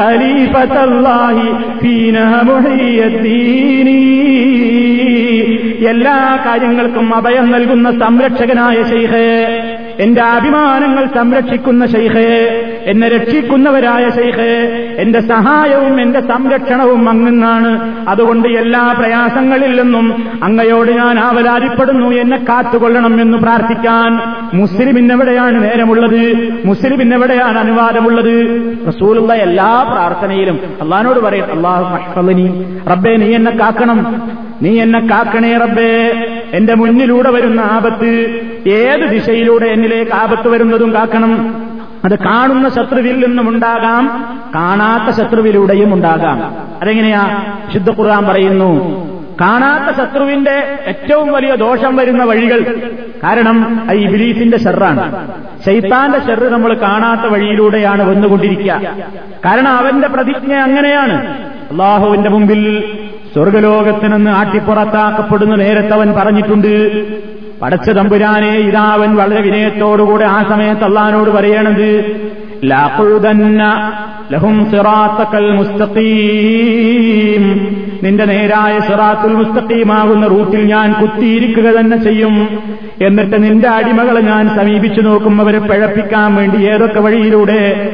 [0.00, 1.48] ഖലീഫത്തല്ലാഹി
[1.82, 3.81] ഫീനാ മുഹിയദ്ദീനി
[5.88, 9.28] എല്ലാ കാര്യങ്ങൾക്കും അഭയം നൽകുന്ന സംരക്ഷകനായ ശൈഖേ.
[10.00, 17.94] എന്റെ അഭിമാനങ്ങൾ സംരക്ഷിക്കുന്ന ശൈഖേ എന്നെ രക്ഷിക്കുന്നവരായ ശൈഖേ എന്റെ സഹായവും എന്റെ സംരക്ഷണവും അങ്ങുന്നാണ്.
[18.08, 22.08] അതുകൊണ്ട് എല്ലാ പ്രയാസങ്ങളിൽ നിന്നും അങ്ങയോട് ഞാൻ ആവലാതിപ്പെടുന്നു.
[22.08, 24.20] എന്നെ കാത്തുകൊള്ളണം എന്ന് പ്രാർത്ഥിക്കാൻ
[24.54, 26.52] മുസ്ലിമിനെവിടെയാണ് നേരമുള്ളത്?
[26.64, 28.62] മുസ്ലിമിനെവിടെയാണ് അനുവാദമുള്ളത്?
[28.88, 31.98] റസൂലുള്ള എല്ലാ പ്രാർത്ഥനയിലും അള്ളഹാനോട് പറയും അള്ളാഹു
[32.90, 34.30] റബ്ബേ നീ എന്നെ കാക്കണം.
[34.62, 36.12] നീ എന്നെ കാക്കണേ റബ്ബേ.
[36.52, 41.62] എന്റെ മുന്നിലൂടെ വരുന്ന ആപത്ത് ഏത് ദിശയിലൂടെ എന്നിലേക്ക് ആപത്ത് വരുന്നതും കാക്കണം.
[42.04, 46.54] അത് കാണുന്ന ശത്രുവിൽ നിന്നും ഉണ്ടാകാം കാണാത്ത ശത്രുവിലൂടെയും ഉണ്ടാകാം.
[46.82, 47.42] അതെങ്ങനെയാ?
[47.72, 49.02] ശുദ്ധ ഖുർആൻ പറയുന്നു
[49.40, 52.90] കാണാത്ത ശത്രുവിന്റെ ഏറ്റവും വലിയ ദോഷം വരുന്ന വഴികൾ.
[53.24, 55.28] കാരണം ഈ ബിലീഫിന്റെ ഷെറാണ്.
[55.66, 58.80] ശൈത്താന്റെ ഷെറ് നമ്മൾ കാണാത്ത വഴിയിലൂടെയാണ് വന്നുകൊണ്ടിരിക്കുക.
[59.44, 61.42] കാരണം അവന്റെ പ്രതിജ്ഞ അങ്ങനെയാണ്.
[61.70, 62.84] അള്ളാഹുവിന്റെ മുമ്പിൽ
[63.32, 66.68] സ്വർഗലോകത്തിനെന്ന് ആട്ടിപ്പുറത്താക്കപ്പെടുന്ന നേരത്തെ അവൻ പറഞ്ഞിട്ടുണ്ട്
[67.62, 72.20] പടച്ച തമ്പുരാനെ ഇതാവൻ വളരെ വിനയത്തോടുകൂടെ ആ സമയത്ത് അള്ളഹാനോട് പറയണത്
[74.32, 74.70] ലഹും
[75.56, 77.44] മുസ്തഖീം.
[78.02, 82.58] നിന്റെ നേരായ സിറാത്തുൽ മുസ്തഖീമാകുന്ന റൂട്ടിൽ ഞാൻ കുത്തിയിരിക്കുക തന്നെ ചെയ്യും.
[83.02, 87.92] എന്നിട്ട് നിന്റെ അടിമകളെ ഞാൻ സമീപിച്ചു നോക്കും അവരെ പിഴപ്പിക്കാൻ വേണ്ടി ഏതൊക്കെ വഴിയിലൂടെ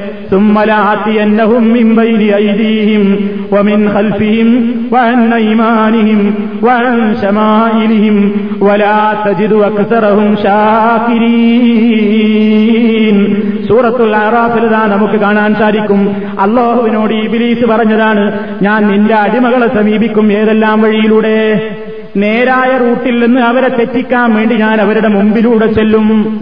[10.42, 16.16] ഷാകിരീൻ സൂറത്തുൽ അറാഫിൽ ഇതാ നമുക്ക് കാണാൻ സാധിക്കും.
[16.40, 21.70] അള്ളാഹുവിനോട് ഈ ബിലീസ് പറഞ്ഞതാണ് ഞാൻ നിന്റെ അടിമകളെ സമീപിക്കും ഏതെല്ലാം വഴിയിലൂടെ?
[22.16, 26.40] നേരായ റൂട്ടിൽ നിന്ന് അവരെ തെറ്റിക്കാൻ വേണ്ടി ഞാൻ അവരുടെ മുമ്പിലൂടെ ചെല്ലും.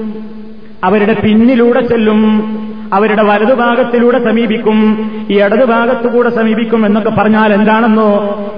[0.85, 2.56] അവരുടെ പിന്നിലൂടെ ചെല്ലും.
[2.93, 8.11] അവരുടെ വലതുഭാഗത്തിലൂടെ സമീപിക്കും ഈ ഇടതുഭാഗത്തുകൂടെ സമീപിക്കും എന്നൊക്കെ പറഞ്ഞാൽ എന്താണെന്നോ?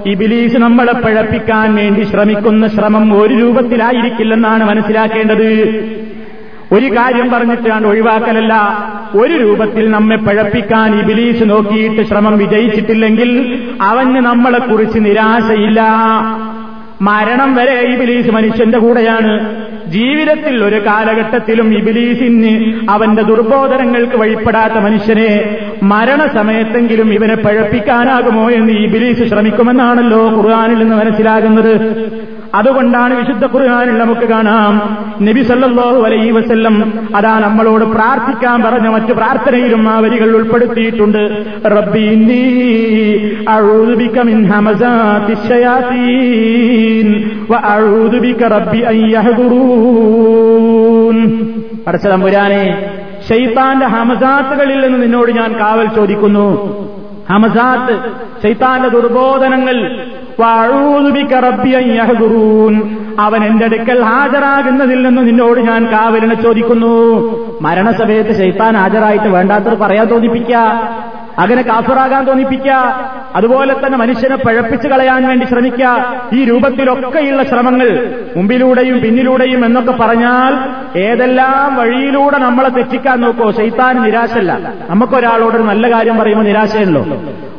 [0.07, 5.43] ഈ ബിലീസ് നമ്മളെ പഴപ്പിക്കാൻ വേണ്ടി ശ്രമിക്കുന്ന ശ്രമം ഒരു രൂപത്തിലായിരിക്കില്ലെന്നാണ് മനസ്സിലാക്കേണ്ടത്.
[6.71, 8.53] ഒരു കാര്യം പറഞ്ഞിട്ടാണ് ഒഴിവാക്കലല്ല.
[9.15, 15.81] ഒരു രൂപത്തിൽ നമ്മെ പഴപ്പിക്കാൻ ഈ ബിലീസ് നോക്കിയിട്ട് ശ്രമം വിജയിച്ചിട്ടില്ലെങ്കിൽ അവന് നമ്മളെക്കുറിച്ച് നിരാശയില്ല.
[17.01, 19.55] മരണം വരെ ഈ ബിലീസ് മനുഷ്യന്റെ കൂടെയാണ്.
[19.89, 22.53] ജീവിതത്തിൽ ഒരു കാലഘട്ടത്തിലും ഇബിലീസിന്
[22.89, 25.29] അവന്റെ ദുർബോധനങ്ങൾക്ക് വഴിപ്പെടാത്ത മനുഷ്യനെ
[25.83, 31.73] മരണസമയത്തെങ്കിലും ഇവനെ പഴപ്പിക്കാനാകുമോ എന്ന് ഇബിലീസ് ശ്രമിക്കുമെന്നാണല്ലോ ഖുർആാനിൽ നിന്ന് മനസ്സിലാകുന്നത്.
[32.55, 34.97] അതുകൊണ്ടാണ് വിശുദ്ധ ഖുർആാനിൽ നമുക്ക് കാണാം.
[35.21, 41.45] നബി സല്ലല്ലാഹു അലൈഹി വസല്ലം അതാ നമ്മളോട് പ്രാർത്ഥിക്കാൻ പറഞ്ഞ മറ്റു പ്രാർത്ഥനയിലും ആ വരികൾ ഉൾപ്പെടുത്തിയിട്ടുണ്ട്.
[41.65, 42.05] റബ്ബി
[52.09, 52.83] തമ്പുരാനെ
[53.29, 56.47] ഷെയ്ത്താന്റെ ഹമസാത്തുകളിൽ നിന്ന് നിന്നോട് ഞാൻ കാവൽ ചോദിക്കുന്നു.
[57.31, 58.11] ഹമസാത്ത്
[58.43, 60.05] ചൈത്താന്റെ ദുർബോധനങ്ങൾ.
[63.19, 66.89] അവൻ എന്റെ അടുക്കൽ ഹാജരാകുന്നതിൽ നിന്ന് നിന്നോട് ഞാൻ കാവലിനെ ചോദിക്കുന്നു.
[67.61, 70.53] മരണസമയത്ത് ശൈത്താൻ ഹാജരായിട്ട് വേണ്ടാത്തത് പറയാൻ തോന്നിപ്പിക്ക
[71.39, 72.69] അങ്ങനെ കാഫറാകാൻ തോന്നിപ്പിക്ക
[73.35, 76.21] അതുപോലെ തന്നെ മനുഷ്യനെ പഴപ്പിച്ചു കളയാൻ വേണ്ടി ശ്രമിക്കുക.
[76.33, 80.53] ഈ രൂപത്തിലൊക്കെയുള്ള ശ്രമങ്ങൾ മുമ്പിലൂടെയും പിന്നിലൂടെയും എന്നൊക്കെ പറഞ്ഞാൽ
[80.99, 83.51] ഏതെല്ലാം വഴിയിലൂടെ നമ്മളെ തെറ്റിക്കാൻ നോക്കോ?
[83.51, 84.73] ശൈത്താൻ നിരാശല്ല.
[84.89, 87.05] നമുക്കൊരാളോട് നല്ല കാര്യം പറയുമ്പോൾ നിരാശയുണ്ടോ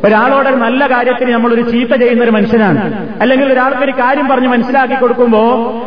[0.05, 2.83] ഒരാളോട് നല്ല കാര്യത്തിന് നമ്മൾ ഒരു ചീത്ത ചെയ്യുന്ന ഒരു മനുഷ്യനാണ്.
[3.21, 5.43] അല്ലെങ്കിൽ ഒരാൾക്ക് ഒരു കാര്യം പറഞ്ഞ് മനസ്സിലാക്കി കൊടുക്കുമ്പോ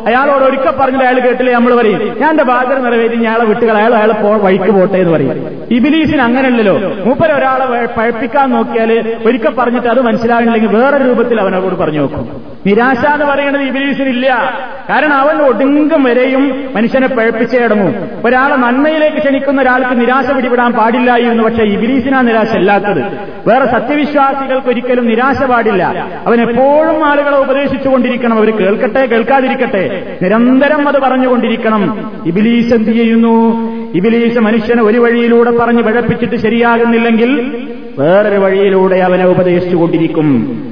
[0.08, 4.14] അയാളോട് ഒരിക്കൽ പറഞ്ഞിട്ട് അയാൾ കേട്ടില്ലേ നമ്മൾ പറയും ഞാൻ എന്റെ ബാധ്യത നിറവേറ്റി അയാളെ വിട്ടുകൾ അയാൾ അയാളെ
[4.38, 5.68] വഴിക്ക് പോട്ടെ എന്ന് പറയും.
[5.72, 8.92] ഇബിലീസിന് അങ്ങനെയല്ലോ മൂപ്പര ഒരാളെ പഴപ്പിക്കാൻ നോക്കിയാൽ
[9.28, 14.54] ഒരിക്കൽ പറഞ്ഞിട്ട് അത് മനസ്സിലാകണില്ലെങ്കിൽ വേറെ രൂപത്തിൽ അവനോട് പറഞ്ഞു നോക്കും നിരാശ എന്ന് പറയുന്നത് ഇബിലീസിനില്ല.
[14.90, 17.96] കാരണം അവൻ ഒടുങ്കം വരെയും മനുഷ്യനെ പഴപ്പിച്ചേടങ്ങും
[18.26, 23.04] ഒരാളെ നന്മയിലേക്ക് ക്ഷണിക്കുന്ന ഒരാൾക്ക് നിരാശ പിടിപെടാൻ പാടില്ലായിരുന്നു പക്ഷേ ഇബിലീസിനാ നിരാശ അല്ലാത്തത്.
[23.48, 26.08] വേറെ സത്യവിശ്വാസികൾക്ക് ഒരിക്കലും നിരാശ പാടില്ല.
[26.28, 28.38] അവൻ എപ്പോഴും ആളുകളെ ഉപദേശിച്ചുകൊണ്ടിരിക്കണം.
[28.38, 30.18] അവർ കേൾക്കട്ടെ കേൾക്കാതിരിക്കട്ടെ.
[30.22, 32.12] നിരന്തരം അത് പറഞ്ഞുകൊണ്ടിരിക്കണം.
[32.26, 33.68] ഇബിലീസ് എന്ത് ചെയ്യുന്നു?
[33.94, 37.58] ഇബിലീസ് മനുഷ്യനെ ഒരു വഴിയിലൂടെ പറഞ്ഞ് പഴപ്പിച്ചിട്ട് ശരിയാകുന്നില്ലെങ്കിൽ
[38.00, 40.64] വേറൊരു വഴിയിലൂടെ അവനെ ഉപദേശിച്ചുകൊണ്ടിരിക്കും.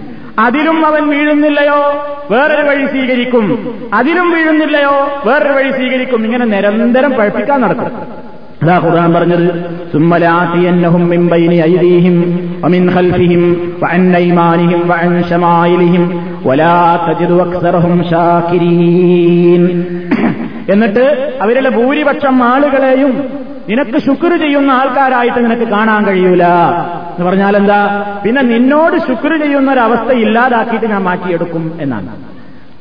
[0.42, 1.80] അതിലും അവൻ വീഴുന്നില്ലയോ?
[2.32, 3.76] വേറൊരു വഴി സ്വീകരിക്കും.
[3.94, 5.22] അതിലും വീഴുന്നില്ലയോ?
[5.26, 6.26] വേറൊരു വഴി സ്വീകരിക്കും.
[6.26, 7.92] ഇങ്ങനെ നിരന്തരം പഴപ്പിക്കാൻ നടക്കും.
[8.64, 9.48] അതാ ഖുർആൻ പറഞ്ഞത്
[9.94, 12.16] സുമ്മലാത്തിയന്നഹും മിൻ ബൈനി ഐദീഹിം
[12.62, 19.64] വമിൻ ഖൽഫിഹിം വഅൻ അയ്മാനിഹിം വഅൻ ശമായിലിഹിം വലാ തജിദു അക്സറഹും ശാകിരീൻ.
[20.70, 23.30] എന്നിട്ട് അവരിലെ ഭൂരിപക്ഷം ആളുകളെയും
[23.70, 26.44] നിനക്ക് ശുക്ർ ചെയ്യുന്ന ആൾക്കാരായിട്ട് നിനക്ക് കാണാൻ കഴിയൂല.
[27.16, 28.14] എന്ന് പറഞ്ഞാൽ എന്താ?
[28.26, 32.16] പിന്നെ നിന്നോട് ശുക്ർ ചെയ്യുന്ന ഒരു അവസ്ഥ ഇല്ലാതാക്കിയിട്ട് ഞാൻ മാറ്റിയെടുക്കും എന്നാണ്.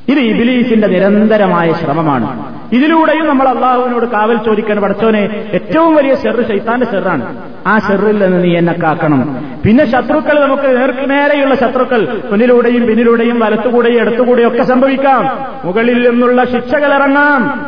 [0.09, 2.61] ഇത് ഇബിലീസിന്റെ നിരന്തരമായ ശ്രമമാണ്.
[2.73, 8.57] ഇതിലൂടെയും നമ്മൾ അള്ളാഹുവിനോട് കാവൽ ചോദിക്കാൻ പഠിച്ചോനെ ഏറ്റവും വലിയ ഷെറ് ശൈത്താന്റെ ഷെറാണ് ആ ഷെറിൽ നിന്ന് നീ
[8.57, 9.47] എന്നെ കാക്കണം.
[9.67, 15.47] പിന്നെ ശത്രുക്കൾ നമുക്ക് നേർക്ക് നേർക്കുനേരെയുള്ള ശത്രുക്കൾ മുന്നിലൂടെയും പിന്നിലൂടെയും വലത്തുകൂടെയും എടുത്തുകൂടെയും ഒക്കെ സംഭവിക്കാം.
[15.65, 17.67] മുകളിൽ നിന്നുള്ള ശിക്ഷകൾ ഇറങ്ങാം.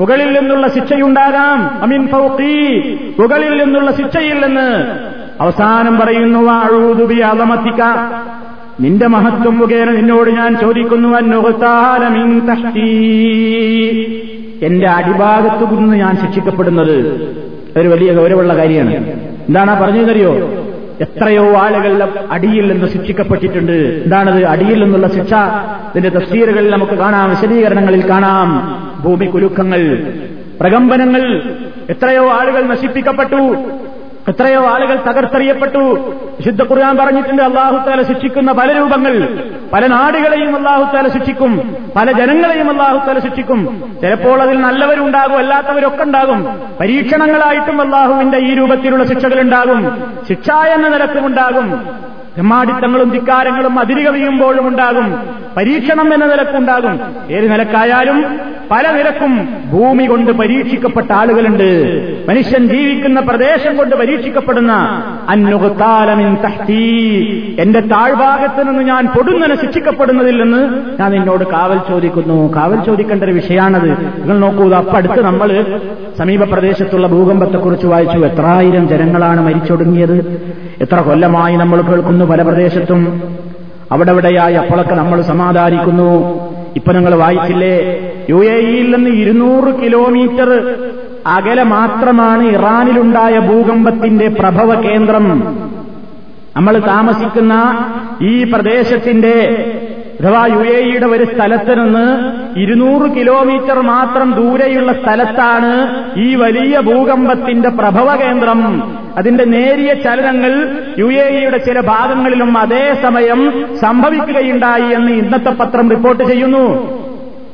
[0.00, 1.82] മുകളിൽ നിന്നുള്ള ശിക്ഷയുണ്ടാകാം.
[1.82, 2.08] അമീൻ
[3.18, 4.84] മുകളിൽ നിന്നുള്ള ശിക്ഷയിൽ നിന്ന്
[5.40, 7.82] അവസാനം പറയുന്നു അഴൂതുബി അലമത്തിക്ക
[8.80, 11.08] നിന്റെ മഹത്വം മുഖേന നിന്നോട് ഞാൻ ചോദിക്കുന്നു
[14.66, 16.90] എന്റെ അടിഭാഗത്തു നിന്ന് ഞാൻ ശിക്ഷിക്കപ്പെടുന്നത്
[17.76, 18.92] ഒരു വലിയ ഗൗരവമുള്ള കാര്യമാണ്.
[19.48, 20.32] എന്താണ് പറഞ്ഞതെന്നറിയോ?
[21.00, 24.02] എത്രയോ ആളുകളുടെ അടിയിൽ നിന്ന് ശിക്ഷിക്കപ്പെട്ടിട്ടുണ്ട്.
[24.04, 24.44] എന്താണത്?
[24.44, 25.34] അടിയിൽ നിന്നുള്ള ശിക്ഷ.
[25.96, 28.76] ഇതിന്റെ തസ്തീരുകളിൽ നമുക്ക് കാണാം വിശദീകരണങ്ങളിൽ കാണാം.
[29.02, 30.12] ഭൂമി കുലുക്കങ്ങൾ
[30.60, 31.42] പ്രകമ്പനങ്ങൾ.
[31.90, 33.56] എത്രയോ ആളുകൾ നശിപ്പിക്കപ്പെട്ടു.
[34.30, 35.78] എത്രയോ ആളുകൾ തകർത്തെറിയപ്പെട്ടു.
[36.38, 39.44] വിശുദ്ധ ഖുർആൻ പറഞ്ഞിട്ടുണ്ട് അള്ളാഹുത്താല ശിക്ഷിക്കുന്ന പല രൂപങ്ങൾ.
[39.72, 41.76] പല നാടുകളെയും അള്ളാഹുത്താല ശിക്ഷിക്കും.
[41.96, 43.82] പല ജനങ്ങളെയും അള്ളാഹുത്താല ശിക്ഷിക്കും.
[44.00, 46.60] ചിലപ്പോൾ അതിൽ നല്ലവരുണ്ടാകും അല്ലാത്തവരൊക്കെ ഉണ്ടാകും.
[46.80, 51.99] പരീക്ഷണങ്ങളായിട്ടും അള്ളാഹുവിന്റെ ഈ രൂപത്തിലുള്ള ശിക്ഷകളുണ്ടാകും ശിക്ഷ എന്ന നിരക്കുമുണ്ടാകും
[52.36, 55.18] തെമ്മാടിത്തങ്ങളും ധിക്കാരങ്ങളും അതിരുകവിയുമ്പോഴും ഉണ്ടാകും.
[55.56, 57.00] പരീക്ഷണം എന്ന നിലക്കുണ്ടാകും.
[57.30, 58.24] ഏത് നിലക്കായാലും
[58.70, 61.64] പല നിലക്കും ഭൂമി കൊണ്ട് പരീക്ഷിക്കപ്പെട്ട ആളുകളുണ്ട്.
[62.28, 64.72] മനുഷ്യൻ ജീവിക്കുന്ന പ്രദേശം കൊണ്ട് പരീക്ഷിക്കപ്പെടുന്ന
[65.28, 67.56] അന്നുകുത്താലമിൻ തഹ്തി.
[67.58, 70.62] എന്റെ താഴ്ഭാഗത്ത് നിന്ന് ഞാൻ പൊടുന്നനെ ശിക്ഷിക്കപ്പെടുന്നതിൽ നിന്ന്
[71.00, 72.54] ഞാൻ നിന്നോട് കാവൽ ചോദിക്കുന്നു.
[72.54, 75.78] കാവൽ ചോദിക്കേണ്ട ഒരു വിഷയമാണത് നിങ്ങൾ നോക്കൂ അപ്പടുത്ത് നമ്മൾ
[76.18, 78.18] സമീപ പ്രദേശത്തുള്ള ഭൂകമ്പത്തെക്കുറിച്ച് വായിച്ചു.
[78.18, 80.50] എത്രായിരം ജനങ്ങളാണ് മരിച്ചൊടുങ്ങിയത്.
[80.80, 83.22] എത്ര കൊല്ലമായി നമ്മൾ കേൾക്കുന്നു പല പ്രദേശത്തും.
[83.92, 86.10] അവിടെവിടെയായി അപ്പോഴൊക്കെ നമ്മൾ സമാധാനിക്കുന്നു.
[86.76, 88.00] ഇപ്പൊ നിങ്ങൾ വായിച്ചില്ലേ?
[88.30, 90.74] യു എ ഇയിൽ നിന്ന് ഇരുന്നൂറ് കിലോമീറ്റർ
[91.26, 95.56] അകലെ മാത്രമാണ് ഇറാനിലുണ്ടായ ഭൂകമ്പത്തിന്റെ പ്രഭവ കേന്ദ്രം.
[96.56, 97.84] നമ്മൾ താമസിക്കുന്ന
[98.22, 99.34] ഈ പ്രദേശത്തിന്റെ
[100.20, 107.68] അഥവാ യു എ ഇയുടെ ഒരു സ്ഥലത്ത് നിന്ന് ഇരുന്നൂറ് കിലോമീറ്റർ മാത്രം ദൂരെയുള്ള സ്ഥലത്താണ് ഈ വലിയ ഭൂകമ്പത്തിന്റെ
[107.68, 108.94] പ്രഭവ കേന്ദ്രം.
[109.16, 116.92] അതിന്റെ നേരിയ ചലനങ്ങൾ യു എ ഇയുടെ ചില ഭാഗങ്ങളിലും അതേസമയം സംഭവിക്കുകയുണ്ടായി എന്ന് ഇന്നത്തെ പത്രം റിപ്പോർട്ട് ചെയ്യുന്നു.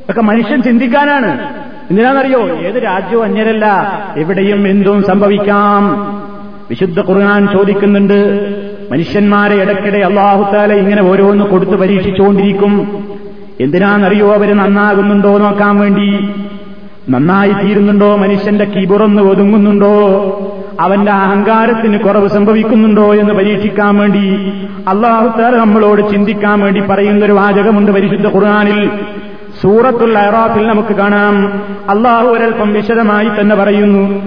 [0.09, 1.53] ഒക്കെ മനുഷ്യൻ ചിന്തിക്കാനാണ്.
[1.89, 2.47] എന്തിനാണെന്നറിയോ?
[2.47, 3.65] ഏത് രാജ്യവും അന്യരല്ല.
[4.17, 5.83] എവിടെയും എന്തും സംഭവിക്കാം.
[6.69, 8.17] വിശുദ്ധ ഖുർആൻ ചോദിക്കുന്നുണ്ട്.
[8.91, 13.03] മനുഷ്യന്മാരെ ഇടയ്ക്കിടെ അള്ളാഹുത്താല ഇങ്ങനെ ഓരോന്ന് കൊടുത്ത് പരീക്ഷിച്ചുകൊണ്ടിരിക്കും.
[13.59, 16.29] എന്തിനാണെന്നറിയോ അവർ നന്നാകുന്നുണ്ടോ നോക്കാൻ വേണ്ടി?
[17.09, 18.15] നന്നായി തീരുന്നുണ്ടോ?
[18.15, 19.89] മനുഷ്യന്റെ കീബുറന്ന് ഒതുങ്ങുന്നുണ്ടോ?
[20.79, 24.51] അവന്റെ അഹങ്കാരത്തിന് കുറവ് സംഭവിക്കുന്നുണ്ടോ എന്ന് പരീക്ഷിക്കാൻ വേണ്ടി?
[24.87, 28.89] അള്ളാഹുത്താല നമ്മളോട് ചിന്തിക്കാൻ വേണ്ടി പറയുന്നൊരു വാചകമുണ്ട് പരിശുദ്ധ ഖുർആാനിൽ.
[29.61, 31.61] സൂറത്തുൽ അറാഫിൽ നമുക്ക് കാണാം.
[31.89, 34.21] അള്ളാഹു ഒരൽപ്പം വിശദമായി തന്നെ പറയുന്നു.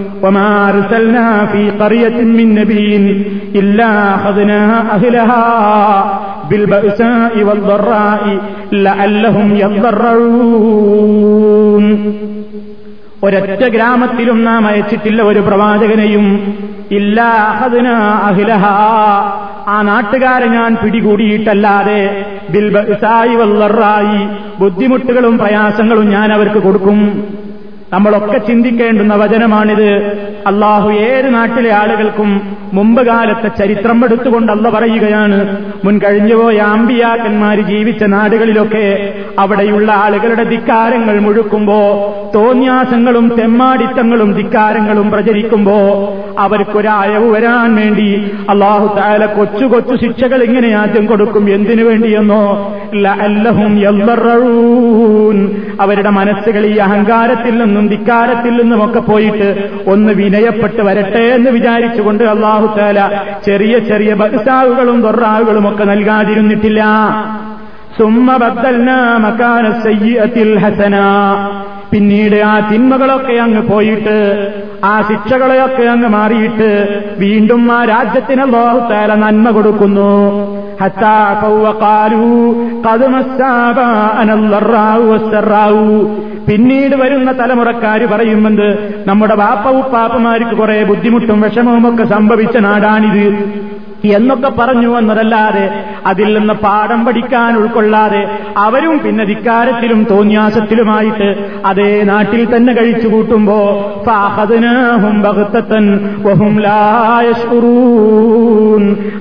[13.23, 16.53] ഒരൊറ്റ ഗ്രാമത്തിലും നാം അയച്ചിട്ടില്ല ഒരു പ്രവാചകനെയും.
[16.91, 17.21] ഇല്ല
[18.23, 18.65] അഹിലഹ.
[19.67, 24.27] ആ നാട്ടുകാരെ ഞാൻ പിടികൂടിയിട്ടല്ലാതെ ബിൽബായി വല്ലറായി
[24.59, 27.27] ബുദ്ധിമുട്ടുകളും പ്രയാസങ്ങളും ഞാൻ അവർക്ക് കൊടുക്കും.
[27.93, 29.95] നമ്മളൊക്കെ ചിന്തിക്കേണ്ടുന്ന വചനമാണിത്.
[30.47, 32.41] അള്ളാഹു ഏത് നാട്ടിലെ ആളുകൾക്കും
[32.73, 35.57] മുമ്പ് കാലത്തെ ചരിത്രം എടുത്തുകൊണ്ടല്ല പറയുകയാണ്.
[35.85, 41.81] മുൻ കഴിഞ്ഞുപോയ ആംബിയാക്കന്മാര് ജീവിച്ച നാടുകളിലൊക്കെ അവിടെയുള്ള ആളുകളുടെ ധിക്കാരങ്ങൾ മുഴുക്കുമ്പോ
[42.35, 45.77] തോന്യാസങ്ങളും തെമ്മാടിത്തങ്ങളും ധിക്കാരങ്ങളും പ്രചരിക്കുമ്പോ
[46.39, 51.53] അവർക്കൊരായവ് വരാൻ വേണ്ടി അള്ളാഹു താല കൊച്ചു കൊച്ചു ശിക്ഷകൾ ഇങ്ങനെ ആദ്യം കൊടുക്കും.
[51.53, 52.73] എന്തിനു വേണ്ടിയെന്നോ?
[53.21, 53.81] അല്ലഹും
[55.81, 63.23] അവരുടെ മനസ്സുകൾ ഈ അഹങ്കാരത്തിൽ നിന്നും ധിക്കാരത്തിൽ നിന്നുമൊക്കെ പോയിട്ട് ഒന്ന് വിനയപ്പെട്ട് വരട്ടെ എന്ന് വിചാരിച്ചുകൊണ്ട് അള്ളാഹു താല
[63.45, 66.83] ചെറിയ ചെറിയ ബഹുസാവുകളും ദൊറാവുകളും ഒക്കെ നൽകാതിരുന്നിട്ടില്ല.
[67.97, 70.97] സുമ്മ ബദ്ദൽന മക്കാന സയ്യത്തിൽ ഹസന.
[71.91, 74.17] പിന്നീട് ആ തിന്മകളൊക്കെ അങ്ങ് പോയിട്ട്
[74.85, 80.60] ആ ശിക്ഷകളെയൊക്കെ അങ്ങ് മാറിയിട്ട് വീണ്ടും ആ രാജ്യത്തിന് ലോഹത്താല നന്മ കൊടുക്കുന്നു.
[86.47, 93.25] പിന്നീട് വരുന്ന തലമുറക്കാര് പറയുമെന്ന് നമ്മുടെ വാപ്പവുപ്പാപ്പമാർക്ക് കുറെ ബുദ്ധിമുട്ടും വിഷമവും ഒക്കെ സംഭവിച്ച നാടാണിത്.
[94.05, 102.73] എന്നൊക്കെ പറഞ്ഞു എന്നതല്ലാതെ അതിൽ നിന്ന് പാഠം പഠിക്കാൻ ഉൾക്കൊള്ളാതെ അവരും പിന്നെ ധിക്കാരത്തിലും തോന്നിയാസത്തിലുമായിട്ട് അതേ നാട്ടിൽ തന്നെ
[102.73, 103.59] കഴിച്ചു കൂട്ടുമ്പോ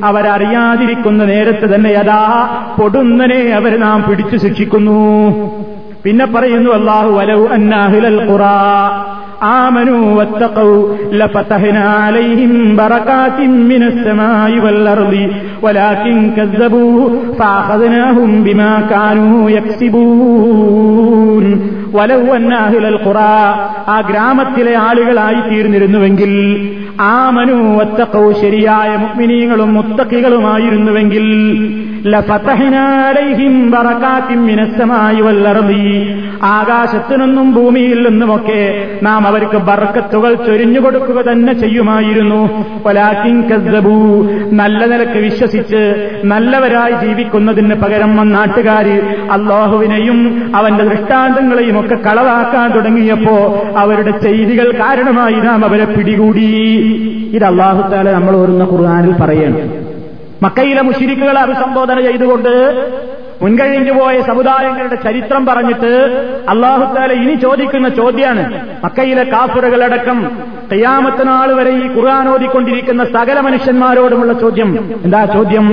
[0.04, 5.00] അവരറിയാതിരിക്കുന്ന നേരത്ത് തന്നെ അതാ പൊടുന്നനെ അവർ നാം പിടിച്ചു ശിക്ഷിക്കുന്നു.
[6.04, 9.19] പിന്നെ പറയുന്നു അള്ളാഹു വലവ് അന്നാഹിലൽ ഖുറാ.
[9.61, 10.79] آمنوا واتقوا
[11.11, 13.39] لفتحنا عليهم بركات
[13.71, 15.13] من السماء والأرض
[15.61, 16.95] ولكن كذبوا
[17.39, 19.49] فأخذناهم بما كانوا
[20.29, 21.45] يكسبون
[21.93, 23.37] ولو أن أهل القرى
[23.87, 26.31] ആ ഗ്രാമത്തിലെ ആളുകളായി തീർന്നിരുന്നുവെങ്കിൽ
[27.13, 31.25] ആമനു വത്തക്കൗ ശരിയായ മുഗ്മിനീങ്ങളും മുത്തക്കികളുമായിരുന്നുവെങ്കിൽ
[36.42, 42.64] ആകാശത്തു നിന്നും ഭൂമിയിൽ നിന്നുമൊക്കെ നാം അവർക്ക് ബർക്കത്തുകൾ ചൊരിഞ്ഞു കൊടുക്കുക തന്നെ ചെയ്യുമായിരുന്നു.
[44.52, 54.72] നല്ല നിലയ്ക്ക് വിശ്വസിച്ച് നല്ലവരായി ജീവിക്കുന്നതിന് പകരം നാട്ടുകാര് അള്ളാഹുവിനെയും അവന്റെ ദൃഷ്ടാന്തങ്ങളെയും ഒക്കെ കളവാക്കാൻ തുടങ്ങിയപ്പോ അവരുടെ ചെയ്തികൾ
[54.72, 56.46] കാരണമായി നാം അവരെ പിടികൂടി.
[57.34, 59.89] ഇത് അള്ളാഹുത്താല നമ്മൾ ഓരുന്ന ഖുർആാനിൽ പറയണം.
[60.42, 62.52] മക്കയിലെ മുഷിരിക്കുകളെ അഭിസംബോധന ചെയ്തുകൊണ്ട്
[63.42, 65.92] മുൻകഴിഞ്ഞു പോയ സമുദായങ്ങളുടെ ചരിത്രം പറഞ്ഞിട്ട്
[66.48, 68.42] അള്ളാഹുത്താല ഇനി ചോദിക്കുന്ന ചോദ്യമാണ്
[68.84, 70.18] മക്കയിലെ കാഫറുകളടക്കം
[70.72, 74.70] കയ്യാമത്തനാൾ വരെ ഈ ഖുർആൻ ഓതിക്കൊണ്ടിരിക്കുന്ന സകല മനുഷ്യന്മാരോടുമുള്ള ചോദ്യം.
[75.04, 75.66] എന്താ ചോദ്യം?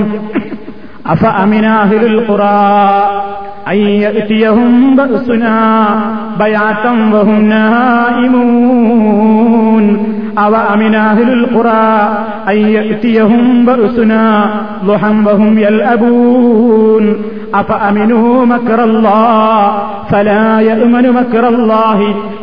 [1.06, 2.54] അഫ അമിനാഹിലുൽ ഖുറാ
[10.38, 10.54] അവ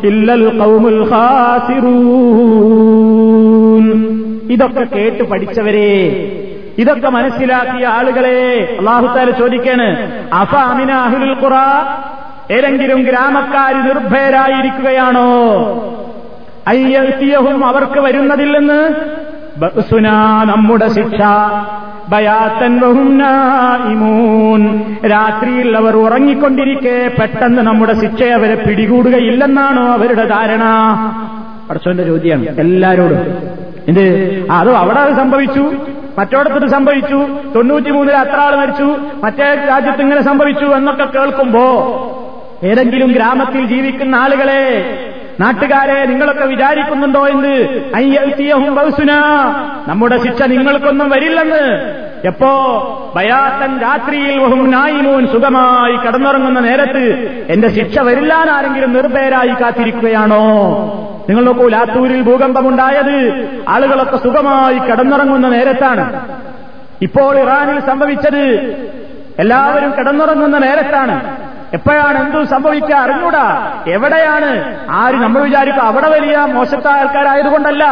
[0.04, 1.00] ഇല്ലൽ ഖൗമുൽ
[4.52, 5.92] ഇതൊക്കെ കേട്ട് പഠിച്ചവരെ
[6.78, 8.40] ഇതൊക്കെ മനസ്സിലാക്കിയ ആളുകളെ
[8.80, 9.88] അള്ളാഹുത്താല ചോദിക്കാണ്
[10.34, 11.56] അഫ അമിനാഹുൽ ഖുറ?
[12.52, 15.30] ഏതെങ്കിലും ഗ്രാമക്കാർ നിർഭയരായിരിക്കുകയാണോ?
[16.68, 18.96] അയ്യഹും അവർക്ക് വരുന്നതില്ലെന്ന്?
[19.58, 21.22] ബസുനാ നമ്മുടെ ശിക്ഷ.
[22.10, 30.64] ബയാത്തൻ വഹുംനായിമൂൻ രാത്രിയിൽ അവർ ഉറങ്ങിക്കൊണ്ടിരിക്കെ പെട്ടെന്ന് നമ്മുടെ ശിക്ഷ അവരെ പിടികൂടുകയില്ലെന്നാണോ അവരുടെ ധാരണ?
[31.70, 33.38] പടച്ചോന്റെ ചോദ്യമാണ് എല്ലാരോടും.
[33.88, 34.46] എന്ത്?
[34.52, 35.74] അത് അവിടെ അത് സംഭവിച്ചു?
[36.20, 37.28] മറ്റോടത്ത് സംഭവിച്ചു?
[37.56, 38.96] തൊണ്ണൂറ്റിമൂന്നിൽ അത്ര ആൾ മരിച്ചു?
[39.24, 41.66] മറ്റേ രാജ്യത്ത് ഇങ്ങനെ സംഭവിച്ചു എന്നൊക്കെ കേൾക്കുമ്പോ
[42.64, 44.96] ഏതെങ്കിലും ഗ്രാമത്തിൽ ജീവിക്കുന്ന ആളുകളെ
[45.40, 47.74] നാട്ടുകാരെ നിങ്ങളൊക്കെ വിചാരിക്കുന്നുണ്ടോ എന്ന്
[49.88, 51.96] നമ്മുടെ ശിക്ഷ നിങ്ങൾക്കൊന്നും വരില്ലെന്ന്.
[52.28, 53.14] എപ്പോ?
[53.16, 54.40] ബയാത്തൻ രാത്രിയിൽ
[54.72, 60.46] നായിമൂൻ സുഖമായി കടന്നുറങ്ങുന്ന നേരത്ത് എന്റെ ശിക്ഷ വരില്ലാൻ ആരെങ്കിലും നിർഭയരായി കാത്തിരിക്കുകയാണോ?
[61.30, 66.30] നിങ്ങൾ നോക്കൂ ലാത്തൂരിൽ ഭൂകമ്പമുണ്ടായത് ആളുകളൊക്കെ സുഖമായി കടന്നുറങ്ങുന്ന നേരത്താണ്.
[67.02, 68.42] ഇപ്പോൾ ഇറാനിൽ സംഭവിച്ചത്
[69.40, 71.45] എല്ലാവരും കിടന്നുറങ്ങുന്ന നേരത്താണ്.
[71.76, 73.72] എപ്പോഴാണ് എന്തു സംഭവിക്കുക അറിഞ്ഞൂടാ.
[73.88, 74.76] എവിടെയാണ്?
[74.92, 77.84] ആര് നമ്മൾ വിചാരിക്കും അവിടെ വലിയ മോശത്തെ ആൾക്കാരായതുകൊണ്ടല്ല.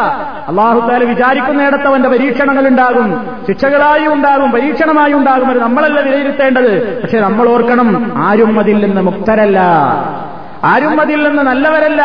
[0.47, 3.27] അള്ളാഹുത്താൽ വിചാരിക്കുന്നിടത്ത് അവന്റെ പരീക്ഷണങ്ങൾ ഉണ്ടാകും.
[3.47, 5.49] ശിക്ഷകളായി ഉണ്ടാകും പരീക്ഷണമായി ഉണ്ടാകും.
[5.49, 7.01] അത് നമ്മളല്ല വിലയിരുത്തേണ്ടത്.
[7.01, 9.59] പക്ഷെ നമ്മൾ ഓർക്കണം ആരും അതിൽ നിന്ന് മുക്തരല്ല.
[10.63, 12.03] ആരും അതിൽ നിന്ന് നല്ലവരല്ല.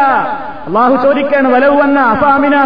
[0.69, 2.57] അള്ളാഹു ചോദിക്കാണ് വലവ് വന്ന അസാമിന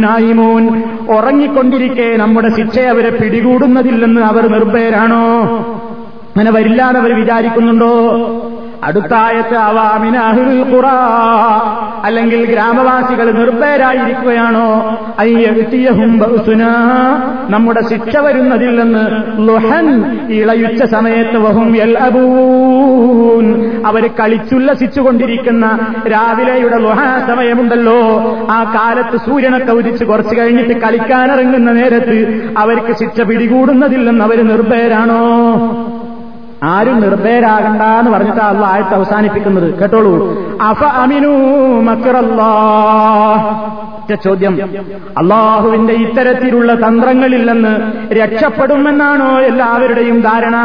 [0.00, 0.82] നായിമൂൻ.
[1.08, 5.36] ഉറങ്ങിക്കൊണ്ടിരിക്കെ നമ്മുടെ ശിക്ഷ അവരെ പിടികൂടുന്നതില്ലെന്ന് അവർ നിർഭയരാണോ?
[6.36, 7.94] അങ്ങനെ വരില്ലാതെ അവർ വിചാരിക്കുന്നുണ്ടോ?
[8.84, 9.12] അടുത്ത
[9.54, 10.84] അവാമിനാഹുൽ ഖുറ.
[12.04, 14.98] അല്ലെങ്കിൽ ഗ്രാമവാസികൾ നിർഭയരായിരിക്കുകയാണോ?
[17.50, 19.08] നമ്മുടെ ശിക്ഷ വരുന്നതിൽ നിന്ന്
[19.48, 28.00] ലുഹൻ ഇളയുച്ച സമയത്ത് വഹും എൽ അബൂൻ അവർ കളിച്ചുല്ലസിച്ചുകൊണ്ടിരിക്കുന്ന രാവിലെയുടെ ലുഹ സമയമുണ്ടല്ലോ.
[28.50, 35.20] ആ കാലത്ത് സൂര്യനൊക്കെ ഉദിച്ച് കുറച്ചു കഴിഞ്ഞിട്ട് കളിക്കാനിറങ്ങുന്ന നേരത്ത് അവർക്ക് ശിക്ഷ പിടികൂടുന്നതിൽ നിന്ന് അവർ നിർഭയരാണോ?
[36.62, 39.78] ആരും നിർഭയരാകണ്ട എന്ന് പറഞ്ഞിട്ടാ അള്ള ആയത്ത് അവസാനിപ്പിക്കുന്നത്.
[39.78, 40.36] കേട്ടോളൂ.
[40.62, 41.28] അഫ അമിനു
[41.80, 42.54] മക്കറല്ലാ
[44.24, 44.58] ചോദ്യം.
[45.18, 50.56] അള്ളാഹുവിന്റെ ഇത്തരത്തിലുള്ള തന്ത്രങ്ങളിൽ നിന്ന് രക്ഷപ്പെടുമെന്നാണോ എല്ലാവരുടെയും ധാരണ?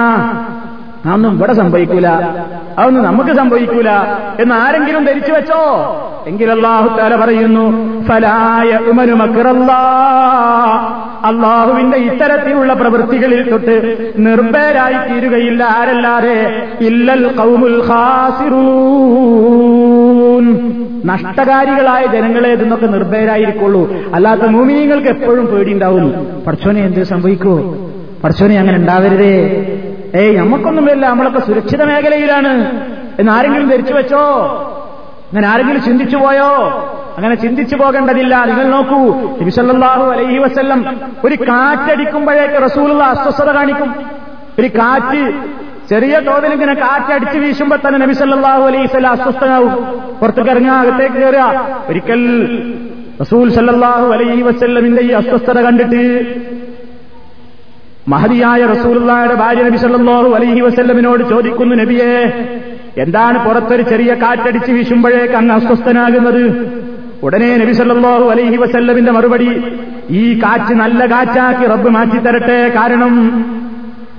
[1.05, 2.07] അതൊന്നും ഇവിടെ സംഭവിക്കൂല.
[2.79, 3.89] അതൊന്നും നമുക്ക് സംഭവിക്കൂല.
[4.39, 6.01] എന്ന് ആരെങ്കിലും ധരിച്ചു വെച്ചോ?
[6.27, 6.51] എങ്കിൽ
[6.99, 8.71] തല പറയുന്നു ഫലായ
[11.25, 16.67] അള്ളാഹുവിന്റെ ഇത്തരത്തിലുള്ള പ്രവൃത്തികളിൽ തൊട്ട് നിർഭയരായി തീരുകയില്ല ആരല്ലാതെ.
[16.81, 17.83] ഇല്ലൽ കൗമുൽ
[21.05, 23.93] നഷ്ടകാരികളായ ജനങ്ങളെ ഇതെന്നൊക്കെ നിർഭയരായിരിക്കുള്ളൂ.
[24.13, 27.75] അല്ലാത്ത മൂമിനിങ്ങൾക്ക് എപ്പോഴും പേടിയുണ്ടാവുന്നു പഠിച്ചോനെ എന്ത് സംഭവിക്കുമോ
[28.23, 29.71] പഠിച്ചോനെ അങ്ങനെ ഉണ്ടാവരുതേ.
[30.15, 31.09] ഏയ് നമുക്കൊന്നുമില്ല.
[31.09, 32.53] നമ്മളൊക്കെ സുരക്ഷിത മേഖലയിലാണ്.
[33.19, 34.19] എന്ന് ആരെങ്കിലും ധരിച്ചു വെച്ചോ?
[35.25, 36.51] അങ്ങനെ ആരെങ്കിലും ചിന്തിച്ചു പോയോ?
[37.17, 38.45] അങ്ങനെ ചിന്തിച്ചു പോകേണ്ടതില്ല.
[38.45, 40.85] നിങ്ങൾ നോക്കൂ നബിസല്ലാഹു അലൈഹി വസ്ല്ലം
[41.25, 43.95] ഒരു കാറ്റടിക്കുമ്പോഴേക്ക് റസൂലുള്ള അസ്വസ്ഥത കാണിക്കും.
[44.59, 45.33] ഒരു കാറ്റ്
[45.89, 49.71] ചെറിയ തോതിൽ ഇങ്ങനെ കാറ്റടിച്ച് വീശുമ്പോ തന്നെ നബിസല്ലാഹു അലൈഹി സ്വല്ല അസ്വസ്ഥനാവും.
[50.21, 51.67] പുറത്തേക്ക് ഇറങ്ങുക അകത്തേക്ക് കയറുക.
[51.89, 52.47] ഒരിക്കൽ
[53.21, 56.25] റസൂൽ സല്ലാഹു അലൈഹി വസ്ല്ലമിന്റെ ഈ അസ്വസ്ഥത കണ്ടിട്ട്
[58.11, 62.11] മഹതിയായ റസൂലുള്ളായുടെ ഭാര്യ നബി സല്ലല്ലാഹു അലൈഹി വസല്ലമിനോട് ചോദിക്കുന്നു നബിയെ
[63.03, 66.43] എന്താണ് പുറത്തൊരു ചെറിയ കാറ്റടിച്ച് വീശുമ്പോഴേക്ക് അങ്ങ് അസ്വസ്ഥനാകുന്നത്?
[67.25, 69.49] ഉടനെ നബി സല്ലല്ലാഹു അലൈഹി വസല്ലമിന്റെ മറുപടി
[70.21, 72.59] ഈ കാറ്റ് നല്ല കാറ്റാക്കി റബ്ബ് മാറ്റിത്തരട്ടെ.
[72.77, 73.13] കാരണം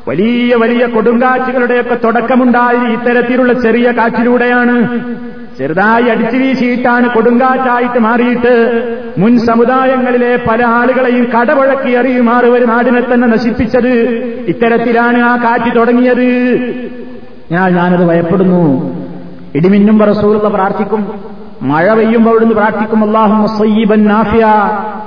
[0.08, 4.76] വലിയ വലിയ കൊടുങ്കാറ്റുകളുടെയൊക്കെ തുടക്കമുണ്ടായി ഇത്തരത്തിലുള്ള ചെറിയ കാറ്റിലൂടെയാണ്
[5.58, 8.82] ചെറുതായി അടിച്ചു വീശിയിട്ടാണ് കൊടുങ്കാറ്റായിട്ട് മാറിയിട്ട്
[9.18, 13.88] മുൻ സമുദായങ്ങളിലെ പല ആളുകളെയും കടപുഴക്കി അറിയുമാറ് ഒരു നാടിനെ തന്നെ നശിപ്പിച്ചത്.
[14.46, 16.22] ഇത്തരത്തിലാണ് ആ കാറ്റ് തുടങ്ങിയത്.
[17.52, 18.92] ഞാൻ ഞാനത് ഭയപ്പെടുന്നു.
[19.54, 21.06] ഇടിമിന്നും റസൂലുള്ള പ്രാർത്ഥിക്കും.
[21.62, 23.04] മഴ പെയ്യുമ്പോൾ അവിടുന്ന് പ്രാർത്ഥിക്കും.
[23.04, 24.46] അള്ളാഹു സയ്യിബൻ നാഫിയ.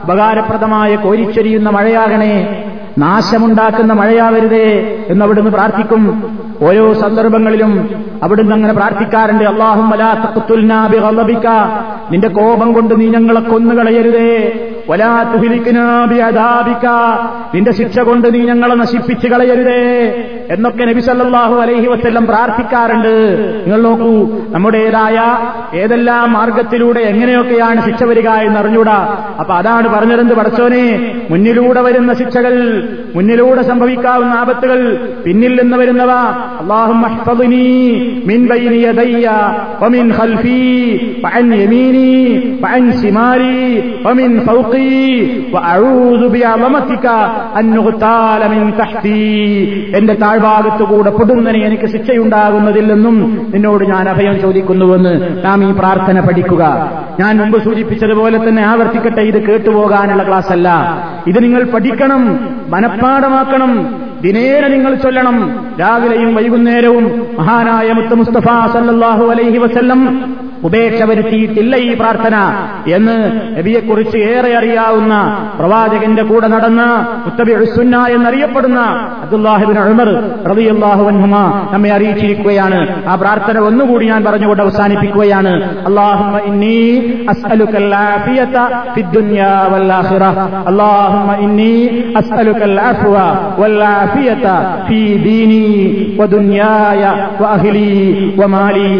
[0.03, 2.63] ഉപകാരപ്രദമായ കോരിച്ചൊരിയുന്ന മഴയാകണേ.
[2.97, 6.37] നാശമുണ്ടാക്കുന്ന മഴയാവരുതേ എന്നവിടുന്ന് പ്രാർത്ഥിക്കും.
[6.61, 7.89] ഓരോ സന്ദർഭങ്ങളിലും
[8.23, 9.89] അവിടുന്ന് അങ്ങനെ പ്രാർത്ഥിക്കാറുണ്ട് അള്ളാഹും
[12.11, 14.65] നിന്റെ കോപം കൊണ്ട് നീ ഞങ്ങളെ കൊന്നുകളയരുതേ.
[14.89, 16.87] വലാത്തുഹിലിക്കുനാബിയതാപിക്ക
[17.55, 20.09] നിന്റെ ശിക്ഷ കൊണ്ട് നീ ഞങ്ങളെ നശിപ്പിച്ചു കളയരുതേ.
[20.51, 23.13] എന്നൊക്കെ നബി സല്ലാഹു അലൈഹി വസ്ല്ലം പ്രാർത്ഥിക്കാറുണ്ട്.
[23.65, 25.37] നിങ്ങൾ നോക്കൂ നമ്മുടേതായ
[25.77, 31.15] ഏതെല്ലാം മാർഗത്തിലൂടെ എങ്ങനെയൊക്കെയാണ് ശിക്ഷ വരിക എന്ന് അറിഞ്ഞൂടാ അപ്പൊ അതാണ് പറഞ്ഞതെന്ത് പടച്ചോനെ?
[31.29, 36.11] മുന്നിലൂടെ വരുന്ന ശിക്ഷകൾ മുന്നിലൂടെ സംഭവിക്കാവുന്ന ആപത്തുകൾ പിന്നിൽ നിന്ന് വരുന്നവ.
[36.61, 37.01] അള്ളാഹും
[44.47, 44.87] ഫൗഖി
[45.53, 47.07] വഅഊദു ബിഅളമതിക
[47.55, 49.19] അൻ നുഗ്താല മിൻ തഹ്തി.
[49.95, 56.63] എന്റെ താഴ്ഭാഗത്ത് കൂടെ പൊടുന്നനെ എനിക്ക് ശിക്ഷയുണ്ടാകുന്നതിൽ നിന്നും നിന്നോട് ഞാൻ അഭയം ചോദിക്കുന്നുവെന്ന് നാം ഈ പ്രാർത്ഥന പഠിക്കുക.
[57.19, 60.69] ഞാൻ മുമ്പ് സൂചിപ്പിച്ചതുപോലെ തന്നെ ആവർത്തിക്കട്ടെ ഇത് കേട്ടുപോകാനുള്ള ക്ലാസ് അല്ല
[61.27, 62.23] ഇത് നിങ്ങൾ പഠിക്കണം
[62.69, 63.71] മനഃപ്പാടമാക്കണം
[64.21, 65.37] ദിനേന നിങ്ങൾ ചൊല്ലണം.
[65.79, 67.05] രാവിലെയും വൈകുന്നേരവും
[67.39, 70.01] മഹാനായ മുത്ത മുസ്തഫ സല്ലാഹു അലൈഹി വസല്ലം
[70.67, 72.35] ഉപേക്ഷ വരുത്തിയിട്ടില്ല ഈ പ്രാർത്ഥന
[72.95, 73.15] എന്ന്
[73.57, 75.13] നബിയെക്കുറിച്ച് ഏറെ അറിയാവുന്ന
[75.59, 76.81] പ്രവാചകന്റെ കൂടെ നടന്ന
[77.25, 78.79] മുത്തബി ഉസുന്ന എന്നറിയപ്പെടുന്ന
[79.23, 80.09] അബ്ദുല്ലാഹിബിൻ അഹമർ
[80.51, 81.35] റബിയല്ലാഹു വൻഹുമ
[81.73, 82.79] നമ്മെ അറിയിച്ചിരിക്കുകയാണ്.
[83.09, 85.53] ആ പ്രാർത്ഥന ഒന്നുകൂടി ഞാൻ പറഞ്ഞുകൊണ്ട് അവസാനിപ്പിക്കുകയാണ്.
[85.89, 86.79] അള്ളാഹു ഇന്നി
[89.73, 90.25] വൽ ആഖിറ
[91.45, 91.73] ഇന്നി
[92.21, 93.15] അസ്അലുക്കൽ അഫ്വ
[93.61, 93.77] വൽ
[94.87, 95.65] ഫീ ദീനി
[98.41, 98.91] വമാലി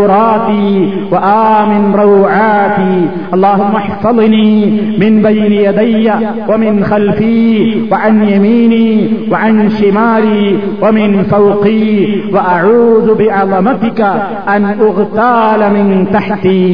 [0.00, 0.70] عوراتي
[1.12, 2.96] وآمن روعاتي
[3.34, 4.50] اللهم احفظني
[4.98, 6.06] من بين يدي
[6.50, 7.50] ومن خلفي
[7.92, 8.88] وعن يميني
[9.32, 10.44] وعن شمالي
[10.82, 11.86] ومن فوقي
[12.34, 14.00] وأعوذ بعظمتك
[14.48, 16.66] أن أغتال من تحتي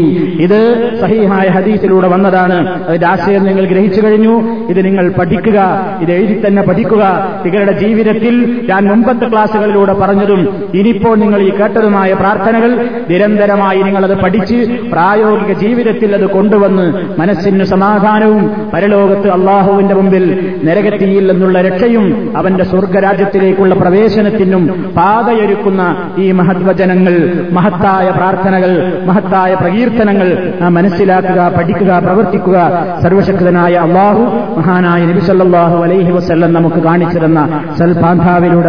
[0.45, 0.61] ഇത്
[1.03, 2.57] സഹീഹായ ഹദീസിലൂടെ വന്നതാണ്
[2.89, 4.35] അതിന്റെ ആശയം നിങ്ങൾ ഗ്രഹിച്ചു കഴിഞ്ഞു
[4.72, 5.59] ഇത് നിങ്ങൾ പഠിക്കുക
[6.03, 7.03] ഇത് എഴുതി തന്നെ പഠിക്കുക
[7.45, 8.35] നിങ്ങളുടെ ജീവിതത്തിൽ
[8.70, 10.41] ഞാൻ മുമ്പത്തെ ക്ലാസ്സുകളിലൂടെ പറഞ്ഞതും
[10.78, 12.70] ഇനിയിപ്പോൾ നിങ്ങൾ ഈ കേട്ടതുമായ പ്രാർത്ഥനകൾ
[13.18, 14.57] നിരന്തരമായി നിങ്ങളത് പഠിച്ച്
[14.91, 16.86] പ്രായോഗിക ജീവിതത്തിൽ അത് കൊണ്ടുവന്ന്
[17.18, 18.43] മനസ്സിന് സമാധാനവും
[18.74, 20.26] പരലോകത്ത് അള്ളാഹുവിന്റെ മുമ്പിൽ
[20.63, 22.05] നരകത്തിയിൽ എന്നുള്ള രക്ഷയും
[22.36, 24.63] അവന്റെ സ്വർഗരാജ്യത്തിലേക്കുള്ള പ്രവേശനത്തിനും
[24.95, 25.82] പാതയൊരുക്കുന്ന
[26.18, 27.15] ഈ മഹത്വജനങ്ങൾ
[27.51, 28.72] മഹത്തായ പ്രാർത്ഥനകൾ
[29.05, 30.30] മഹത്തായ പ്രകീർത്തനങ്ങൾ
[30.61, 32.59] നാം മനസ്സിലാക്കുക പഠിക്കുക പ്രവർത്തിക്കുക
[33.03, 34.24] സർവശക്തനായ അള്ളാഹു
[34.57, 37.43] മഹാനായ നബിസല്ലാഹു അലൈഹി വസ്ല്ലം നമുക്ക് കാണിച്ചു തന്ന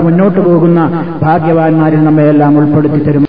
[0.03, 0.80] മുന്നോട്ടു പോകുന്ന
[1.22, 3.28] ഭാഗ്യവാന്മാരിൽ നമ്മയെല്ലാം ഉൾപ്പെടുത്തി തരും